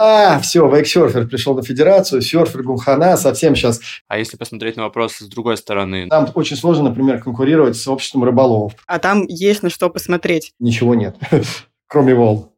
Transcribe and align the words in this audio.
А, 0.00 0.38
все, 0.38 0.68
вейксерфер 0.68 1.26
пришел 1.26 1.56
на 1.56 1.62
федерацию, 1.64 2.22
серфер 2.22 2.62
Гумхана, 2.62 3.16
совсем 3.16 3.56
сейчас. 3.56 3.80
А 4.06 4.16
если 4.16 4.36
посмотреть 4.36 4.76
на 4.76 4.84
вопрос 4.84 5.14
с 5.14 5.26
другой 5.26 5.56
стороны? 5.56 6.06
Нам 6.06 6.30
очень 6.36 6.56
сложно, 6.56 6.84
например, 6.84 7.20
конкурировать 7.20 7.76
с 7.76 7.88
обществом 7.88 8.22
рыболовов. 8.22 8.74
А 8.86 9.00
там 9.00 9.26
есть 9.26 9.64
на 9.64 9.70
что 9.70 9.90
посмотреть. 9.90 10.52
Ничего 10.60 10.94
нет, 10.94 11.16
кроме 11.88 12.14
волн. 12.14 12.48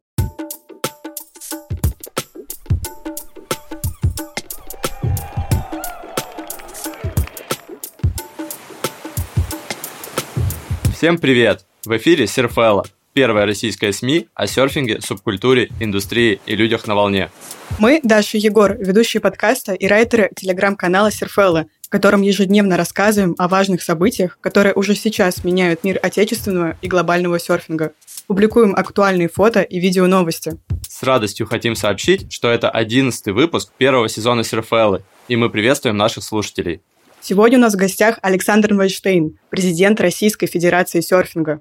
Всем 10.95 11.17
привет! 11.17 11.65
В 11.87 11.97
эфире 11.97 12.27
Серфелла, 12.27 12.85
первая 13.13 13.47
российская 13.47 13.93
СМИ 13.93 14.29
о 14.35 14.47
серфинге, 14.47 15.01
субкультуре, 15.01 15.71
индустрии 15.81 16.41
и 16.47 16.57
людях 16.57 16.87
на 16.87 16.95
волне. 16.95 17.31
Мы, 17.79 18.01
Даша 18.03 18.39
и 18.39 18.41
Егор, 18.41 18.77
ведущие 18.79 19.21
подкаста 19.21 19.73
и 19.75 19.87
райтеры 19.87 20.31
телеграм-канала 20.35 21.11
Серфелла, 21.11 21.67
в 21.83 21.89
котором 21.89 22.23
ежедневно 22.23 22.77
рассказываем 22.77 23.35
о 23.39 23.49
важных 23.49 23.83
событиях, 23.83 24.39
которые 24.41 24.75
уже 24.75 24.95
сейчас 24.95 25.43
меняют 25.45 25.83
мир 25.83 25.99
отечественного 26.03 26.77
и 26.83 26.89
глобального 26.89 27.41
серфинга. 27.41 27.93
Публикуем 28.27 28.75
актуальные 28.77 29.29
фото 29.29 29.63
и 29.63 29.81
видео 29.81 30.07
новости. 30.07 30.53
С 30.89 31.03
радостью 31.03 31.47
хотим 31.47 31.75
сообщить, 31.75 32.33
что 32.33 32.49
это 32.49 32.71
одиннадцатый 32.71 33.33
выпуск 33.33 33.73
первого 33.77 34.09
сезона 34.09 34.45
Серфеллы, 34.45 35.03
и 35.27 35.35
мы 35.35 35.51
приветствуем 35.51 35.97
наших 35.97 36.23
слушателей. 36.23 36.81
Сегодня 37.21 37.59
у 37.59 37.61
нас 37.61 37.75
в 37.75 37.77
гостях 37.77 38.19
Александр 38.23 38.73
Вайнштейн, 38.73 39.37
президент 39.51 40.01
Российской 40.01 40.47
Федерации 40.47 41.01
серфинга. 41.01 41.61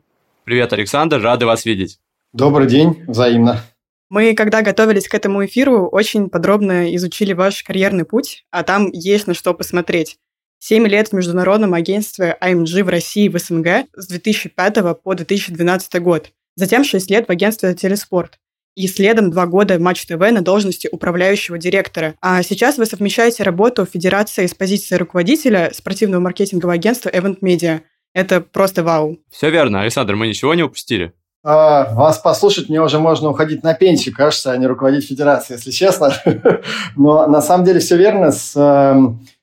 Привет, 0.49 0.73
Александр, 0.73 1.21
рады 1.21 1.45
вас 1.45 1.63
видеть. 1.63 1.99
Добрый 2.33 2.67
день, 2.67 3.03
взаимно. 3.07 3.61
Мы, 4.09 4.33
когда 4.33 4.63
готовились 4.63 5.07
к 5.07 5.13
этому 5.13 5.45
эфиру, 5.45 5.87
очень 5.87 6.27
подробно 6.27 6.95
изучили 6.95 7.33
ваш 7.33 7.61
карьерный 7.61 8.03
путь, 8.03 8.45
а 8.49 8.63
там 8.63 8.89
есть 8.91 9.27
на 9.27 9.35
что 9.35 9.53
посмотреть. 9.53 10.17
Семь 10.57 10.87
лет 10.87 11.09
в 11.09 11.13
международном 11.13 11.75
агентстве 11.75 12.35
AMG 12.41 12.83
в 12.83 12.89
России 12.89 13.27
в 13.27 13.37
СНГ 13.37 13.89
с 13.95 14.07
2005 14.07 14.99
по 15.03 15.13
2012 15.13 16.01
год. 16.01 16.31
Затем 16.55 16.83
шесть 16.83 17.11
лет 17.11 17.27
в 17.27 17.31
агентстве 17.31 17.75
«Телеспорт» 17.75 18.39
и 18.75 18.87
следом 18.87 19.29
два 19.29 19.45
года 19.45 19.77
в 19.77 19.81
Матч 19.81 20.07
ТВ 20.07 20.17
на 20.31 20.41
должности 20.41 20.89
управляющего 20.91 21.59
директора. 21.59 22.15
А 22.21 22.41
сейчас 22.41 22.79
вы 22.79 22.87
совмещаете 22.87 23.43
работу 23.43 23.85
в 23.85 23.91
Федерации 23.91 24.47
с 24.47 24.55
позиции 24.55 24.95
руководителя 24.95 25.69
спортивного 25.75 26.21
маркетингового 26.21 26.73
агентства 26.73 27.09
Event 27.09 27.41
Media. 27.41 27.81
Это 28.13 28.41
просто 28.41 28.83
вау. 28.83 29.17
Все 29.29 29.49
верно, 29.49 29.81
Александр, 29.81 30.15
мы 30.15 30.27
ничего 30.27 30.53
не 30.53 30.63
упустили. 30.63 31.13
А, 31.41 31.93
вас 31.93 32.17
послушать, 32.17 32.67
мне 32.67 32.81
уже 32.81 32.99
можно 32.99 33.29
уходить 33.29 33.63
на 33.63 33.73
пенсию, 33.73 34.13
кажется, 34.13 34.51
а 34.51 34.57
не 34.57 34.67
руководить 34.67 35.07
федерацией, 35.07 35.57
если 35.57 35.71
честно. 35.71 36.11
Но 36.97 37.27
на 37.27 37.41
самом 37.41 37.65
деле 37.65 37.79
все 37.79 37.95
верно 37.95 38.31
с 38.31 38.53
э, 38.57 38.95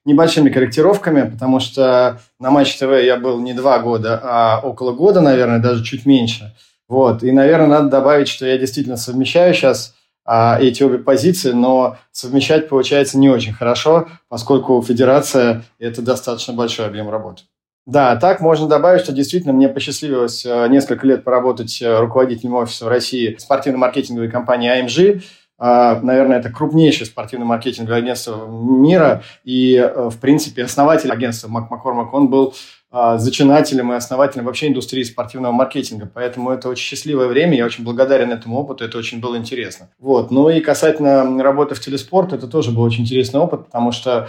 небольшими 0.04 0.50
корректировками, 0.50 1.30
потому 1.30 1.58
что 1.58 2.20
на 2.38 2.50
Матч 2.50 2.76
ТВ 2.76 3.02
я 3.02 3.16
был 3.16 3.40
не 3.40 3.54
два 3.54 3.78
года, 3.78 4.20
а 4.22 4.60
около 4.62 4.92
года, 4.92 5.22
наверное, 5.22 5.58
даже 5.58 5.82
чуть 5.82 6.04
меньше. 6.04 6.54
Вот. 6.86 7.22
И, 7.22 7.32
наверное, 7.32 7.66
надо 7.66 7.88
добавить, 7.88 8.28
что 8.28 8.44
я 8.44 8.58
действительно 8.58 8.98
совмещаю 8.98 9.54
сейчас 9.54 9.94
а, 10.26 10.58
эти 10.60 10.82
обе 10.82 10.98
позиции, 10.98 11.52
но 11.52 11.96
совмещать 12.12 12.68
получается 12.68 13.18
не 13.18 13.30
очень 13.30 13.54
хорошо, 13.54 14.08
поскольку 14.28 14.82
федерация– 14.82 15.64
это 15.78 16.02
достаточно 16.02 16.52
большой 16.52 16.86
объем 16.86 17.08
работы. 17.08 17.44
Да, 17.86 18.16
так 18.16 18.40
можно 18.40 18.66
добавить, 18.66 19.02
что 19.02 19.12
действительно 19.12 19.52
мне 19.52 19.68
посчастливилось 19.68 20.44
э, 20.44 20.66
несколько 20.68 21.06
лет 21.06 21.22
поработать 21.22 21.80
э, 21.80 22.00
руководителем 22.00 22.54
офиса 22.54 22.84
в 22.84 22.88
России 22.88 23.36
спортивно-маркетинговой 23.38 24.28
компании 24.28 24.82
AMG. 24.82 25.22
А, 25.58 26.00
наверное, 26.00 26.40
это 26.40 26.50
крупнейшее 26.50 27.06
спортивно-маркетинговое 27.06 27.98
агентство 27.98 28.44
мира. 28.46 29.22
И, 29.44 29.76
э, 29.76 30.08
в 30.10 30.18
принципе, 30.18 30.64
основатель 30.64 31.12
агентства 31.12 31.46
Мак 31.48 31.70
он 32.12 32.28
был 32.28 32.54
а, 32.90 33.18
зачинателем 33.18 33.92
и 33.92 33.96
основателем 33.96 34.46
вообще 34.46 34.66
индустрии 34.66 35.04
спортивного 35.04 35.52
маркетинга. 35.52 36.10
Поэтому 36.12 36.50
это 36.50 36.68
очень 36.68 36.84
счастливое 36.84 37.28
время, 37.28 37.56
я 37.56 37.66
очень 37.66 37.84
благодарен 37.84 38.32
этому 38.32 38.58
опыту, 38.58 38.84
это 38.84 38.98
очень 38.98 39.20
было 39.20 39.36
интересно. 39.36 39.90
Вот. 40.00 40.32
Ну 40.32 40.48
и 40.48 40.60
касательно 40.60 41.42
работы 41.42 41.76
в 41.76 41.80
телеспорт, 41.80 42.32
это 42.32 42.48
тоже 42.48 42.72
был 42.72 42.82
очень 42.82 43.04
интересный 43.04 43.38
опыт, 43.38 43.66
потому 43.66 43.92
что 43.92 44.28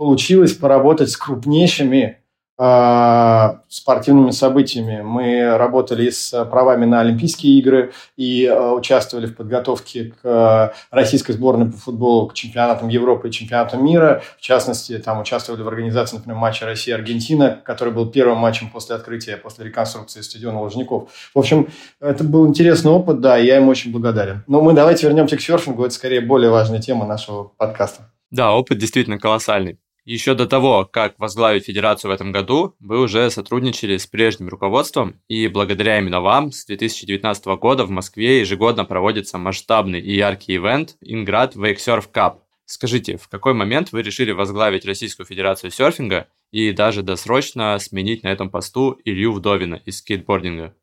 получилось 0.00 0.54
поработать 0.54 1.10
с 1.10 1.16
крупнейшими 1.18 2.20
а, 2.56 3.60
спортивными 3.68 4.30
событиями. 4.30 5.02
Мы 5.02 5.58
работали 5.58 6.08
с 6.08 6.42
правами 6.46 6.86
на 6.86 7.00
Олимпийские 7.00 7.58
игры 7.58 7.92
и 8.16 8.46
а, 8.46 8.72
участвовали 8.72 9.26
в 9.26 9.36
подготовке 9.36 10.14
к 10.22 10.72
российской 10.90 11.32
сборной 11.32 11.70
по 11.70 11.76
футболу 11.76 12.28
к 12.28 12.34
чемпионатам 12.34 12.88
Европы 12.88 13.28
и 13.28 13.30
чемпионатам 13.30 13.84
мира. 13.84 14.22
В 14.38 14.40
частности, 14.40 14.96
там 14.96 15.20
участвовали 15.20 15.60
в 15.60 15.68
организации, 15.68 16.16
например, 16.16 16.38
матча 16.38 16.64
Россия-Аргентина, 16.64 17.60
который 17.62 17.92
был 17.92 18.10
первым 18.10 18.38
матчем 18.38 18.70
после 18.70 18.96
открытия, 18.96 19.36
после 19.36 19.66
реконструкции 19.66 20.22
стадиона 20.22 20.62
Лужников. 20.62 21.10
В 21.34 21.38
общем, 21.38 21.68
это 22.00 22.24
был 22.24 22.48
интересный 22.48 22.90
опыт, 22.90 23.20
да, 23.20 23.38
и 23.38 23.44
я 23.44 23.56
ему 23.56 23.70
очень 23.70 23.92
благодарен. 23.92 24.44
Но 24.46 24.62
мы 24.62 24.72
давайте 24.72 25.06
вернемся 25.06 25.36
к 25.36 25.42
серфингу, 25.42 25.84
это 25.84 25.92
скорее 25.92 26.22
более 26.22 26.50
важная 26.50 26.80
тема 26.80 27.04
нашего 27.04 27.52
подкаста. 27.58 28.10
Да, 28.30 28.54
опыт 28.54 28.78
действительно 28.78 29.18
колоссальный. 29.18 29.78
Еще 30.04 30.34
до 30.34 30.46
того, 30.46 30.88
как 30.90 31.18
возглавить 31.18 31.66
федерацию 31.66 32.10
в 32.10 32.14
этом 32.14 32.32
году, 32.32 32.74
вы 32.80 33.00
уже 33.00 33.30
сотрудничали 33.30 33.96
с 33.98 34.06
прежним 34.06 34.48
руководством, 34.48 35.20
и 35.28 35.46
благодаря 35.46 35.98
именно 35.98 36.20
вам 36.20 36.52
с 36.52 36.64
2019 36.64 37.44
года 37.58 37.84
в 37.84 37.90
Москве 37.90 38.40
ежегодно 38.40 38.84
проводится 38.84 39.36
масштабный 39.36 40.00
и 40.00 40.16
яркий 40.16 40.56
ивент 40.56 40.96
Инград 41.00 41.54
Surf 41.54 42.10
Cup. 42.12 42.38
Скажите, 42.64 43.16
в 43.16 43.28
какой 43.28 43.52
момент 43.52 43.92
вы 43.92 44.02
решили 44.02 44.30
возглавить 44.30 44.86
Российскую 44.86 45.26
Федерацию 45.26 45.70
серфинга 45.70 46.28
и 46.50 46.72
даже 46.72 47.02
досрочно 47.02 47.78
сменить 47.78 48.22
на 48.22 48.28
этом 48.28 48.48
посту 48.48 48.98
Илью 49.04 49.32
Вдовина 49.32 49.82
из 49.84 49.98
скейтбординга? 49.98 50.74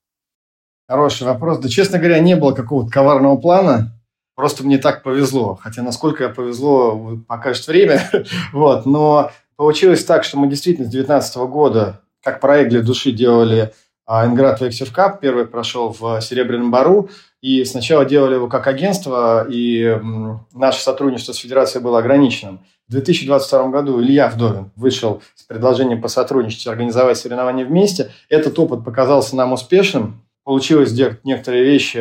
Хороший 0.88 1.27
вопрос. 1.27 1.59
Да, 1.59 1.69
честно 1.69 1.97
говоря, 1.97 2.19
не 2.19 2.35
было 2.35 2.53
какого-то 2.53 2.91
коварного 2.91 3.38
плана. 3.38 3.97
Просто 4.38 4.64
мне 4.64 4.78
так 4.78 5.02
повезло. 5.02 5.59
Хотя 5.59 5.81
насколько 5.81 6.24
я 6.24 6.30
повезло, 6.30 7.18
покажет 7.28 7.66
время. 7.66 8.08
вот. 8.53 8.86
Но 8.86 9.31
получилось 9.56 10.06
так, 10.06 10.24
что 10.24 10.38
мы 10.38 10.48
действительно 10.48 10.88
с 10.88 10.92
2019 10.92 11.38
года, 11.50 12.02
как 12.24 12.40
проект 12.40 12.70
для 12.70 12.84
души, 12.84 13.12
делали 13.12 13.74
Инград 14.08 14.62
Вексер 14.62 14.90
Cup. 14.96 15.18
Первый 15.20 15.48
прошел 15.48 15.90
в 16.00 16.22
Серебряном 16.22 16.70
Бару. 16.70 17.09
И 17.42 17.66
сначала 17.66 18.06
делали 18.06 18.36
его 18.36 18.48
как 18.48 18.68
агентство, 18.68 19.48
и 19.50 20.00
наше 20.54 20.81
сотрудничество 20.81 21.34
с 21.34 21.38
федерацией 21.38 21.84
было 21.84 21.98
ограниченным. 21.98 22.59
В 22.88 22.92
2022 22.92 23.69
году 23.69 24.00
Илья 24.00 24.30
Вдовин 24.30 24.69
вышел 24.75 25.24
с 25.34 25.44
предложением 25.44 26.00
посотрудничать, 26.00 26.68
организовать 26.68 27.18
соревнования 27.18 27.66
вместе. 27.66 28.12
Этот 28.30 28.58
опыт 28.59 28.86
показался 28.86 29.36
нам 29.36 29.54
успешным. 29.54 30.22
Получилось 30.47 30.91
сделать 30.91 31.25
некоторые 31.25 31.66
вещи 31.66 31.97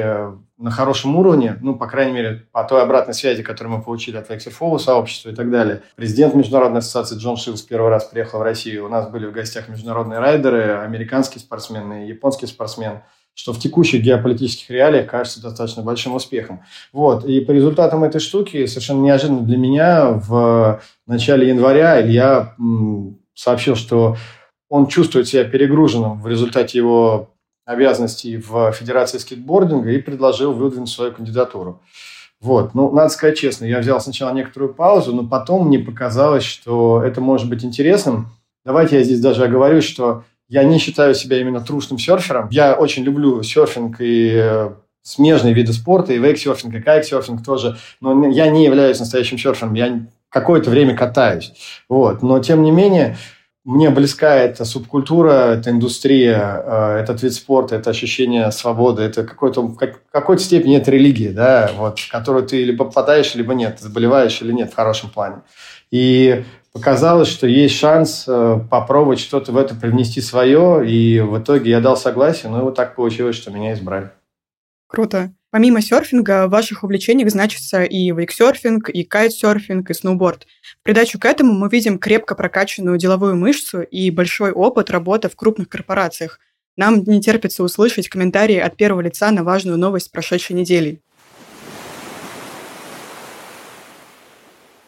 на 0.57 0.71
хорошем 0.71 1.17
уровне, 1.17 1.57
ну, 1.63 1.75
по 1.75 1.89
крайней 1.89 2.13
мере, 2.13 2.47
по 2.53 2.63
той 2.63 2.81
обратной 2.81 3.13
связи, 3.13 3.43
которую 3.43 3.77
мы 3.77 3.83
получили 3.83 4.19
от 4.19 4.31
Вексерфола 4.31 4.79
сообщества 4.79 5.31
и 5.31 5.35
так 5.35 5.51
далее. 5.51 5.83
Президент 5.97 6.37
Международной 6.37 6.79
ассоциации 6.79 7.19
Джон 7.19 7.37
Шилс 7.37 7.63
первый 7.63 7.89
раз 7.91 8.05
приехал 8.05 8.39
в 8.39 8.43
Россию. 8.43 8.87
У 8.87 8.89
нас 8.89 9.11
были 9.11 9.27
в 9.27 9.33
гостях 9.33 9.69
международные 9.69 10.21
райдеры, 10.21 10.79
американские 10.79 11.41
спортсмены, 11.41 12.07
японский 12.07 12.47
спортсмен, 12.47 13.01
что 13.35 13.53
в 13.53 13.59
текущих 13.59 14.01
геополитических 14.05 14.71
реалиях 14.71 15.11
кажется 15.11 15.43
достаточно 15.43 15.83
большим 15.83 16.15
успехом. 16.15 16.63
Вот. 16.93 17.25
И 17.25 17.41
по 17.41 17.51
результатам 17.51 18.05
этой 18.05 18.21
штуки, 18.21 18.65
совершенно 18.67 19.03
неожиданно 19.03 19.43
для 19.43 19.57
меня, 19.59 20.11
в 20.11 20.81
начале 21.09 21.49
января 21.49 22.01
Илья 22.01 22.55
сообщил, 23.35 23.75
что 23.75 24.17
он 24.69 24.87
чувствует 24.87 25.27
себя 25.27 25.43
перегруженным 25.43 26.21
в 26.21 26.29
результате 26.29 26.79
его 26.79 27.33
обязанностей 27.67 28.39
в 28.39 28.73
Федерации 28.73 29.19
скейтбординга 29.19 29.91
и 29.91 29.99
предложил 29.99 30.53
выдвинуть 30.55 30.89
свою 30.89 31.13
кандидатуру. 31.13 31.83
Вот. 32.41 32.75
Ну, 32.75 32.93
надо 32.93 33.11
сказать 33.11 33.37
честно, 33.37 33.65
я 33.65 33.81
взял 33.81 34.01
сначала 34.01 34.33
некоторую 34.33 34.73
паузу, 34.73 35.15
но 35.15 35.27
потом 35.27 35.67
мне 35.67 35.79
показалось, 35.79 36.45
что 36.45 37.03
это 37.03 37.21
может 37.21 37.49
быть 37.49 37.65
интересным. 37.65 38.29
Давайте 38.65 38.97
я 38.97 39.03
здесь 39.03 39.21
даже 39.21 39.45
оговорюсь, 39.45 39.85
что 39.85 40.25
я 40.49 40.63
не 40.63 40.79
считаю 40.79 41.15
себя 41.15 41.41
именно 41.41 41.61
трушным 41.61 41.99
серфером. 41.99 42.49
Я 42.51 42.75
очень 42.75 43.03
люблю 43.03 43.43
серфинг 43.43 43.97
и 44.01 44.33
э, 44.35 44.71
смежные 45.03 45.55
виды 45.55 45.73
спорта, 45.73 46.13
и 46.13 46.19
вейксерфинг, 46.19 46.75
и 46.75 46.81
кайксерфинг 46.81 47.45
тоже. 47.45 47.79
Но 48.01 48.29
я 48.29 48.49
не 48.49 48.65
являюсь 48.65 49.01
настоящим 49.01 49.39
серфером. 49.39 49.75
Я 49.75 50.07
какое-то 50.29 50.71
время 50.71 50.97
катаюсь. 50.97 51.53
Вот. 51.89 52.23
Но, 52.23 52.39
тем 52.39 52.63
не 52.63 52.71
менее, 52.71 53.17
мне 53.67 53.91
близка 53.91 54.37
эта 54.37 54.65
субкультура, 54.65 55.57
эта 55.57 55.71
индустрия, 55.71 56.63
э, 56.65 57.01
этот 57.03 57.21
вид 57.25 57.35
спорта, 57.35 57.75
это 57.75 57.91
ощущение 57.91 58.53
свободы, 58.53 59.03
это 59.03 59.25
какой-то, 59.25 59.63
в 59.63 59.77
какой-то 60.13 60.41
степени 60.41 60.77
это 60.77 60.93
религия, 60.93 61.31
да, 61.31 61.73
вот, 61.77 61.99
в 61.99 62.09
которую 62.09 62.47
ты 62.47 62.63
либо 62.63 62.85
попадаешь, 62.85 63.35
либо 63.35 63.55
нет, 63.55 63.81
заболеваешь 63.81 64.41
или 64.41 64.53
нет 64.53 64.71
в 64.71 64.77
хорошем 64.77 65.11
плане. 65.11 65.43
И 65.91 66.45
показалось, 66.73 67.27
что 67.27 67.49
есть 67.49 67.75
шанс 67.75 68.27
э, 68.29 68.61
попробовать 68.71 69.19
что-то 69.19 69.51
в 69.51 69.57
это 69.57 69.75
привнести 69.75 70.21
свое, 70.21 70.89
и 70.89 71.19
в 71.19 71.37
итоге 71.37 71.73
я 71.73 71.81
дал 71.81 71.97
согласие, 71.97 72.53
но 72.53 72.63
вот 72.63 72.77
так 72.77 72.95
получилось, 72.95 73.35
что 73.35 73.51
меня 73.51 73.73
избрали. 73.73 74.13
Круто. 74.87 75.33
Помимо 75.51 75.81
серфинга, 75.81 76.47
в 76.47 76.51
ваших 76.51 76.85
увлечениях 76.85 77.31
значится 77.31 77.83
и 77.83 78.13
вейксерфинг, 78.13 78.91
и 78.91 79.03
кайтсерфинг, 79.05 79.91
и 79.91 79.95
сноуборд. 79.95 80.47
Придачу 80.87 81.19
к 81.19 81.25
этому 81.25 81.53
мы 81.53 81.69
видим 81.69 81.99
крепко 81.99 82.37
прокачанную 82.37 82.97
деловую 82.97 83.35
мышцу 83.35 83.83
и 83.83 84.09
большой 84.13 84.53
опыт 84.53 84.89
работы 84.89 85.29
в 85.29 85.35
крупных 85.35 85.69
корпорациях. 85.69 86.39
Нам 86.77 87.03
не 87.03 87.21
терпится 87.21 87.65
услышать 87.65 88.09
комментарии 88.09 88.57
от 88.57 88.77
первого 88.77 89.01
лица 89.01 89.33
на 89.33 89.43
важную 89.43 89.79
новость 89.79 90.13
прошедшей 90.13 90.55
недели. 90.55 91.03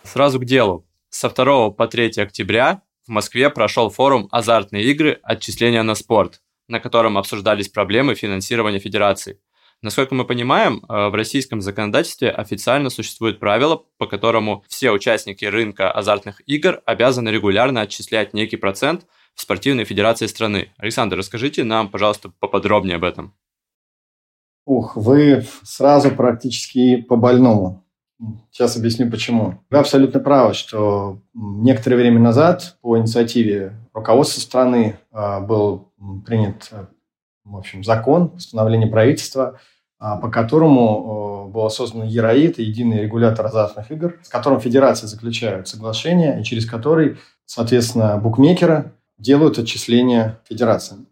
Сразу 0.05 0.39
к 0.39 0.45
делу. 0.45 0.87
Со 1.11 1.31
2 1.31 1.71
по 1.73 1.89
3 1.89 2.12
октября 2.23 2.83
в 3.05 3.11
Москве 3.11 3.51
прошел 3.51 3.91
форум 3.91 4.29
«Азартные 4.31 4.85
игры. 4.85 5.19
Отчисления 5.25 5.83
на 5.83 5.97
спорт», 5.97 6.43
на 6.69 6.79
котором 6.79 7.19
обсуждались 7.19 7.71
проблемы 7.71 8.15
финансирования 8.15 8.79
федерации. 8.79 9.41
Насколько 9.81 10.17
мы 10.17 10.25
понимаем, 10.25 10.83
э, 10.89 11.09
в 11.09 11.15
российском 11.15 11.61
законодательстве 11.61 12.31
официально 12.31 12.91
существует 12.91 13.39
правило, 13.39 13.85
по 13.97 14.07
которому 14.07 14.65
все 14.69 14.91
участники 14.91 15.45
рынка 15.45 15.93
азартных 15.93 16.43
игр 16.47 16.83
обязаны 16.85 17.29
регулярно 17.29 17.83
отчислять 17.83 18.35
некий 18.35 18.57
процент 18.57 19.07
в 19.35 19.41
спортивной 19.41 19.85
федерации 19.85 20.27
страны. 20.27 20.73
Александр, 20.79 21.17
расскажите 21.17 21.63
нам, 21.63 21.89
пожалуйста, 21.89 22.33
поподробнее 22.41 22.97
об 22.97 23.05
этом. 23.05 23.35
Ух, 24.67 24.97
вы 24.97 25.47
сразу 25.63 26.11
практически 26.11 26.97
по 26.97 27.15
больному. 27.15 27.85
Сейчас 28.51 28.77
объясню 28.77 29.09
почему. 29.09 29.63
Вы 29.71 29.79
абсолютно 29.79 30.19
правы, 30.19 30.55
что 30.55 31.21
некоторое 31.35 31.97
время 31.97 32.19
назад 32.19 32.77
по 32.81 32.99
инициативе 32.99 33.77
руководства 33.95 34.41
страны 34.41 34.99
а, 35.13 35.41
был 35.41 35.93
принят 36.27 36.69
в 37.49 37.56
общем, 37.56 37.85
закон, 37.85 38.31
постановление 38.31 38.91
правительства, 38.91 39.59
а, 39.99 40.17
по 40.17 40.31
которому 40.31 41.49
было 41.49 41.69
создано 41.69 42.05
ЕРАИД, 42.05 42.59
единый 42.59 43.03
регулятор 43.03 43.47
азартных 43.47 43.91
игр, 43.91 44.19
с 44.23 44.29
которым 44.29 44.61
федерации 44.61 45.06
заключают 45.06 45.69
соглашение, 45.69 46.41
и 46.41 46.45
через 46.45 46.67
который, 46.67 47.19
соответственно, 47.47 48.17
букмекеры 48.19 48.93
делают 49.19 49.59
отчисления 49.59 50.41
федерациям. 50.49 51.06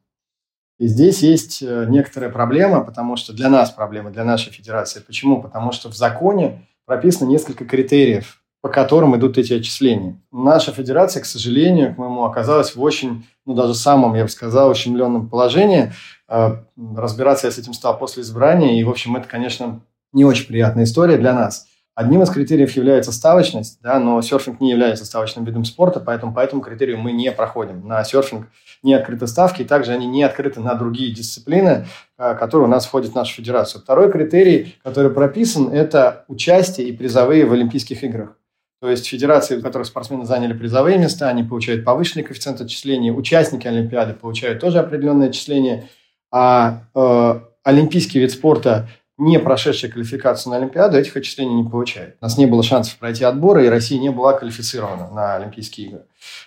И 0.79 0.87
здесь 0.89 1.23
есть 1.23 1.63
э, 1.63 1.87
некоторая 1.89 2.31
проблема, 2.31 2.85
потому 2.85 3.17
что 3.17 3.33
для 3.33 3.49
нас 3.49 3.71
проблема, 3.71 4.11
для 4.11 4.25
нашей 4.25 4.53
федерации. 4.53 5.01
Почему? 5.01 5.41
Потому 5.41 5.73
что 5.73 5.91
в 5.91 5.97
законе 5.97 6.67
прописано 6.85 7.29
несколько 7.29 7.65
критериев, 7.65 8.43
по 8.67 8.73
которым 8.73 9.15
идут 9.15 9.39
эти 9.39 9.53
отчисления. 9.53 10.21
Наша 10.33 10.73
федерация, 10.73 11.23
к 11.23 11.27
сожалению, 11.27 11.95
к 11.95 11.99
моему, 11.99 12.25
оказалась 12.25 12.75
в 12.75 12.83
очень, 12.83 13.25
ну, 13.45 13.55
даже 13.55 13.77
самом, 13.77 14.17
я 14.17 14.25
бы 14.25 14.29
сказал, 14.29 14.71
ущемленном 14.71 15.29
положении. 15.29 15.93
Э, 16.29 16.57
разбираться 16.77 17.47
я 17.47 17.53
с 17.53 17.59
этим 17.59 17.75
стал 17.75 17.97
после 17.97 18.25
избрания, 18.25 18.81
и, 18.81 18.83
в 18.83 18.91
общем, 18.91 19.15
это, 19.15 19.29
конечно, 19.29 19.83
не 20.13 20.25
очень 20.25 20.49
приятная 20.49 20.83
история 20.83 21.17
для 21.17 21.33
нас. 21.33 21.69
Одним 21.95 22.25
из 22.25 22.31
критериев 22.31 22.73
является 22.73 23.13
ставочность, 23.13 23.79
да, 23.83 24.01
но 24.01 24.21
серфинг 24.21 24.61
не 24.61 24.73
является 24.73 25.05
ставочным 25.05 25.45
видом 25.45 25.65
спорта, 25.65 26.01
поэтому 26.01 26.35
по 26.35 26.41
этому 26.41 26.61
критерию 26.61 26.99
мы 26.99 27.13
не 27.13 27.31
проходим. 27.31 27.87
На 27.87 28.03
серфинг 28.03 28.49
не 28.83 28.95
открыты 28.95 29.29
ставки, 29.29 29.63
и 29.63 29.65
также 29.65 29.93
они 29.93 30.09
не 30.09 30.25
открыты 30.25 30.59
на 30.59 30.75
другие 30.75 31.15
дисциплины, 31.15 31.87
э, 32.19 32.35
которые 32.35 32.67
у 32.67 32.71
нас 32.71 32.85
входят 32.85 33.13
в 33.13 33.15
нашу 33.15 33.37
федерацию. 33.37 33.81
Второй 33.81 34.11
критерий, 34.11 34.75
который 34.83 35.13
прописан, 35.13 35.73
это 35.73 36.25
участие 36.27 36.89
и 36.89 36.93
призовые 36.93 37.47
в 37.47 37.53
Олимпийских 37.53 38.03
играх. 38.03 38.37
То 38.81 38.91
есть 38.91 39.07
федерации, 39.07 39.57
в 39.57 39.63
которых 39.63 39.87
спортсмены 39.87 40.25
заняли 40.25 40.53
призовые 40.53 40.99
места, 40.99 41.29
они 41.29 41.43
получают 41.43 41.85
повышенный 41.85 42.25
коэффициент 42.25 42.61
отчисления. 42.61 43.13
Участники 43.13 43.67
Олимпиады 43.67 44.13
получают 44.13 44.61
тоже 44.61 44.79
определенное 44.79 45.29
отчисление. 45.29 45.89
А 46.31 46.83
э, 46.95 47.41
олимпийский 47.65 48.19
вид 48.19 48.33
спорта 48.33 48.89
не 49.19 49.39
прошедшие 49.39 49.91
квалификацию 49.91 50.51
на 50.51 50.59
Олимпиаду, 50.59 50.99
этих 50.99 51.17
отчислений 51.17 51.55
не 51.55 51.69
получает. 51.69 52.17
У 52.21 52.25
нас 52.25 52.37
не 52.37 52.47
было 52.47 52.63
шансов 52.63 52.99
пройти 52.99 53.25
отборы, 53.25 53.65
и 53.65 53.69
Россия 53.71 53.99
не 53.99 54.11
была 54.11 54.35
квалифицирована 54.35 55.11
на 55.11 55.37
Олимпийские 55.37 55.89
игры. 55.89 56.03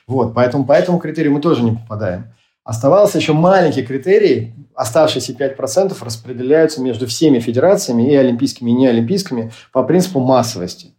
Вот, 0.05 0.35
поэтому 0.35 0.65
по 0.65 0.73
этому 0.73 0.99
критерию 0.99 1.33
мы 1.33 1.41
тоже 1.41 1.63
не 1.63 1.71
попадаем. 1.71 2.31
Оставался 2.63 3.17
еще 3.17 3.33
маленький 3.33 3.81
критерий, 3.81 4.53
оставшиеся 4.75 5.33
5% 5.33 5.97
распределяются 6.01 6.81
между 6.81 7.07
всеми 7.07 7.39
федерациями, 7.39 8.11
и 8.11 8.15
олимпийскими, 8.15 8.69
и 8.69 8.73
неолимпийскими, 8.73 9.51
по 9.71 9.81
принципу 9.81 10.19
массовости. 10.19 10.93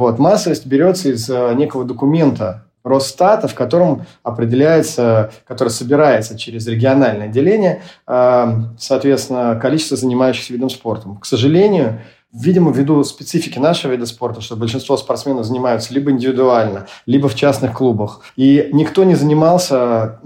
Вот, 0.00 0.18
массовость 0.18 0.64
берется 0.64 1.10
из 1.10 1.28
э, 1.28 1.52
некого 1.52 1.84
документа, 1.84 2.64
Росстата, 2.82 3.48
в 3.48 3.54
котором 3.54 4.06
определяется, 4.22 5.30
который 5.46 5.68
собирается 5.68 6.38
через 6.38 6.66
региональное 6.66 7.28
деление, 7.28 7.82
э, 8.06 8.46
соответственно, 8.78 9.60
количество 9.60 9.98
занимающихся 9.98 10.54
видом 10.54 10.70
спорта. 10.70 11.10
К 11.20 11.26
сожалению, 11.26 12.00
Видимо, 12.32 12.70
ввиду 12.70 13.02
специфики 13.02 13.58
нашего 13.58 13.90
вида 13.90 14.06
спорта, 14.06 14.40
что 14.40 14.54
большинство 14.54 14.96
спортсменов 14.96 15.44
занимаются 15.44 15.92
либо 15.92 16.12
индивидуально, 16.12 16.86
либо 17.04 17.28
в 17.28 17.34
частных 17.34 17.72
клубах. 17.72 18.20
И 18.36 18.70
никто 18.72 19.02
не 19.02 19.16
занимался 19.16 20.20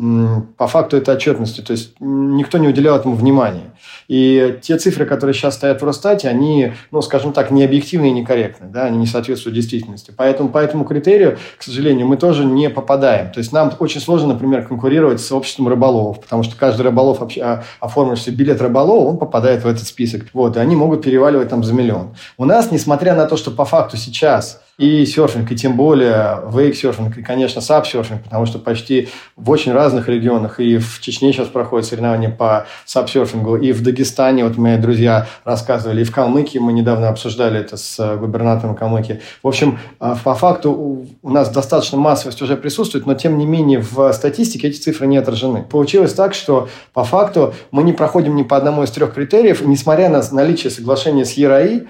по 0.58 0.66
факту 0.66 0.98
этой 0.98 1.14
отчетности, 1.14 1.62
то 1.62 1.72
есть 1.72 1.94
никто 2.00 2.58
не 2.58 2.68
уделял 2.68 2.98
этому 2.98 3.14
внимания. 3.14 3.72
И 4.08 4.58
те 4.62 4.76
цифры, 4.76 5.06
которые 5.06 5.34
сейчас 5.34 5.54
стоят 5.54 5.82
в 5.82 5.84
Росстате, 5.84 6.28
они, 6.28 6.72
ну, 6.90 7.02
скажем 7.02 7.32
так, 7.32 7.50
не 7.50 7.64
объективны 7.64 8.08
и 8.08 8.12
некорректны, 8.12 8.66
да, 8.68 8.84
они 8.84 8.98
не 8.98 9.06
соответствуют 9.06 9.54
действительности. 9.54 10.12
Поэтому 10.16 10.48
по 10.48 10.58
этому 10.58 10.84
критерию, 10.84 11.38
к 11.58 11.62
сожалению, 11.62 12.06
мы 12.06 12.16
тоже 12.16 12.44
не 12.44 12.70
попадаем. 12.70 13.32
То 13.32 13.38
есть 13.38 13.52
нам 13.52 13.72
очень 13.78 14.00
сложно, 14.00 14.34
например, 14.34 14.66
конкурировать 14.66 15.20
с 15.20 15.32
обществом 15.32 15.68
рыболовов, 15.68 16.20
потому 16.20 16.42
что 16.42 16.56
каждый 16.56 16.82
рыболов, 16.82 17.22
а, 17.40 17.64
оформивший 17.80 18.34
билет 18.34 18.60
рыболова, 18.60 19.08
он 19.08 19.18
попадает 19.18 19.64
в 19.64 19.66
этот 19.66 19.86
список. 19.86 20.26
Вот, 20.32 20.56
и 20.56 20.60
они 20.60 20.76
могут 20.76 21.02
переваливать 21.02 21.48
там 21.48 21.64
за 21.64 21.72
миллион. 21.72 22.14
У 22.36 22.44
нас, 22.44 22.70
несмотря 22.70 23.14
на 23.14 23.26
то, 23.26 23.36
что 23.36 23.50
по 23.50 23.64
факту 23.64 23.96
сейчас 23.96 24.60
и 24.78 25.06
серфинг, 25.06 25.50
и 25.52 25.56
тем 25.56 25.76
более 25.76 26.40
вейк-серфинг, 26.50 27.16
и, 27.18 27.22
конечно, 27.22 27.60
сап-серфинг, 27.60 28.24
потому 28.24 28.46
что 28.46 28.58
почти 28.58 29.08
в 29.36 29.50
очень 29.50 29.72
разных 29.72 30.08
регионах, 30.08 30.58
и 30.58 30.78
в 30.78 31.00
Чечне 31.00 31.32
сейчас 31.32 31.48
проходят 31.48 31.86
соревнования 31.86 32.30
по 32.30 32.66
сап-серфингу, 32.84 33.56
и 33.56 33.72
в 33.72 33.82
Дагестане, 33.82 34.44
вот 34.44 34.56
мои 34.56 34.76
друзья 34.76 35.26
рассказывали, 35.44 36.02
и 36.02 36.04
в 36.04 36.12
Калмыкии, 36.12 36.58
мы 36.58 36.72
недавно 36.72 37.08
обсуждали 37.08 37.60
это 37.60 37.76
с 37.76 37.98
э, 38.00 38.16
губернатором 38.16 38.74
Калмыкии. 38.74 39.20
В 39.42 39.48
общем, 39.48 39.78
э, 40.00 40.14
по 40.24 40.34
факту 40.34 41.06
у 41.22 41.30
нас 41.30 41.50
достаточно 41.50 41.98
массовость 41.98 42.42
уже 42.42 42.56
присутствует, 42.56 43.06
но 43.06 43.14
тем 43.14 43.38
не 43.38 43.46
менее 43.46 43.80
в 43.80 44.12
статистике 44.12 44.68
эти 44.68 44.78
цифры 44.78 45.06
не 45.06 45.16
отражены. 45.16 45.62
Получилось 45.62 46.12
так, 46.14 46.34
что 46.34 46.68
по 46.92 47.04
факту 47.04 47.54
мы 47.70 47.82
не 47.82 47.92
проходим 47.92 48.34
ни 48.34 48.42
по 48.42 48.56
одному 48.56 48.82
из 48.82 48.90
трех 48.90 49.14
критериев, 49.14 49.62
несмотря 49.64 50.08
на 50.08 50.22
наличие 50.32 50.70
соглашения 50.70 51.24
с 51.24 51.32
ЕРАИ, 51.32 51.82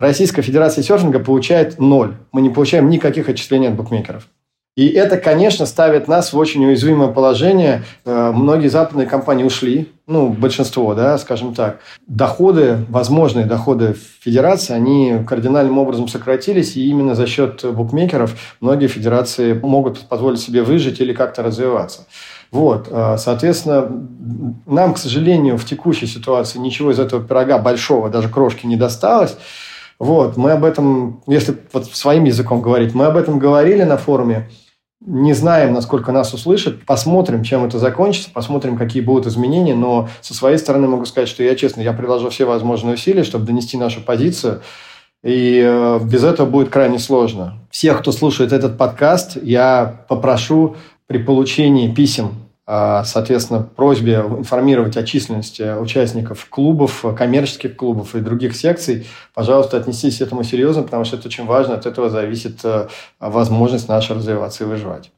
Российская 0.00 0.42
Федерация 0.42 0.82
серфинга 0.82 1.20
получает 1.20 1.78
ноль. 1.78 2.14
Мы 2.32 2.42
не 2.42 2.50
получаем 2.50 2.90
никаких 2.90 3.28
отчислений 3.28 3.68
от 3.68 3.74
букмекеров. 3.74 4.28
И 4.76 4.88
это, 4.88 5.18
конечно, 5.18 5.66
ставит 5.66 6.08
нас 6.08 6.32
в 6.32 6.36
очень 6.36 6.66
уязвимое 6.66 7.06
положение. 7.06 7.84
Э, 8.04 8.32
многие 8.34 8.66
западные 8.66 9.06
компании 9.06 9.44
ушли, 9.44 9.92
ну, 10.08 10.30
большинство, 10.30 10.94
да, 10.94 11.16
скажем 11.18 11.54
так. 11.54 11.78
Доходы, 12.08 12.84
возможные 12.88 13.46
доходы 13.46 13.94
Федерации, 14.20 14.74
они 14.74 15.20
кардинальным 15.28 15.78
образом 15.78 16.08
сократились, 16.08 16.76
и 16.76 16.88
именно 16.88 17.14
за 17.14 17.28
счет 17.28 17.64
букмекеров 17.64 18.34
многие 18.60 18.88
федерации 18.88 19.52
могут 19.52 20.00
позволить 20.08 20.40
себе 20.40 20.64
выжить 20.64 21.00
или 21.00 21.12
как-то 21.12 21.44
развиваться. 21.44 22.08
Вот, 22.50 22.88
э, 22.90 23.16
соответственно, 23.16 23.88
нам, 24.66 24.94
к 24.94 24.98
сожалению, 24.98 25.56
в 25.56 25.64
текущей 25.64 26.08
ситуации 26.08 26.58
ничего 26.58 26.90
из 26.90 26.98
этого 26.98 27.22
пирога 27.22 27.58
большого, 27.58 28.10
даже 28.10 28.28
крошки 28.28 28.66
не 28.66 28.76
досталось. 28.76 29.36
Вот, 29.98 30.36
мы 30.36 30.52
об 30.52 30.64
этом, 30.64 31.22
если 31.26 31.56
вот 31.72 31.86
своим 31.86 32.24
языком 32.24 32.60
говорить, 32.60 32.94
мы 32.94 33.06
об 33.06 33.16
этом 33.16 33.38
говорили 33.38 33.84
на 33.84 33.96
форуме, 33.96 34.48
не 35.06 35.34
знаем, 35.34 35.74
насколько 35.74 36.12
нас 36.12 36.32
услышат. 36.32 36.84
Посмотрим, 36.86 37.42
чем 37.42 37.64
это 37.64 37.78
закончится, 37.78 38.30
посмотрим, 38.32 38.78
какие 38.78 39.02
будут 39.02 39.26
изменения. 39.26 39.74
Но 39.74 40.08
со 40.22 40.32
своей 40.32 40.56
стороны 40.56 40.88
могу 40.88 41.04
сказать, 41.04 41.28
что 41.28 41.42
я, 41.42 41.54
честно, 41.56 41.82
я 41.82 41.92
приложу 41.92 42.30
все 42.30 42.46
возможные 42.46 42.94
усилия, 42.94 43.22
чтобы 43.22 43.44
донести 43.44 43.76
нашу 43.76 44.00
позицию. 44.00 44.62
И 45.22 45.62
э, 45.62 46.00
без 46.02 46.24
этого 46.24 46.46
будет 46.48 46.70
крайне 46.70 46.98
сложно. 46.98 47.58
Всех, 47.70 48.00
кто 48.00 48.12
слушает 48.12 48.52
этот 48.52 48.78
подкаст, 48.78 49.36
я 49.42 50.04
попрошу 50.08 50.76
при 51.06 51.18
получении 51.18 51.92
писем 51.92 52.43
соответственно, 52.66 53.62
просьбе 53.62 54.14
информировать 54.14 54.96
о 54.96 55.04
численности 55.04 55.78
участников 55.78 56.46
клубов, 56.48 57.04
коммерческих 57.16 57.76
клубов 57.76 58.14
и 58.14 58.20
других 58.20 58.56
секций, 58.56 59.06
пожалуйста, 59.34 59.76
отнеситесь 59.76 60.18
к 60.18 60.22
этому 60.22 60.44
серьезно, 60.44 60.82
потому 60.82 61.04
что 61.04 61.16
это 61.16 61.28
очень 61.28 61.44
важно, 61.44 61.74
от 61.74 61.86
этого 61.86 62.08
зависит 62.08 62.64
э, 62.64 62.88
возможность 63.20 63.88
наша 63.88 64.14
развиваться 64.14 64.64
и 64.64 64.66
выживать. 64.66 65.10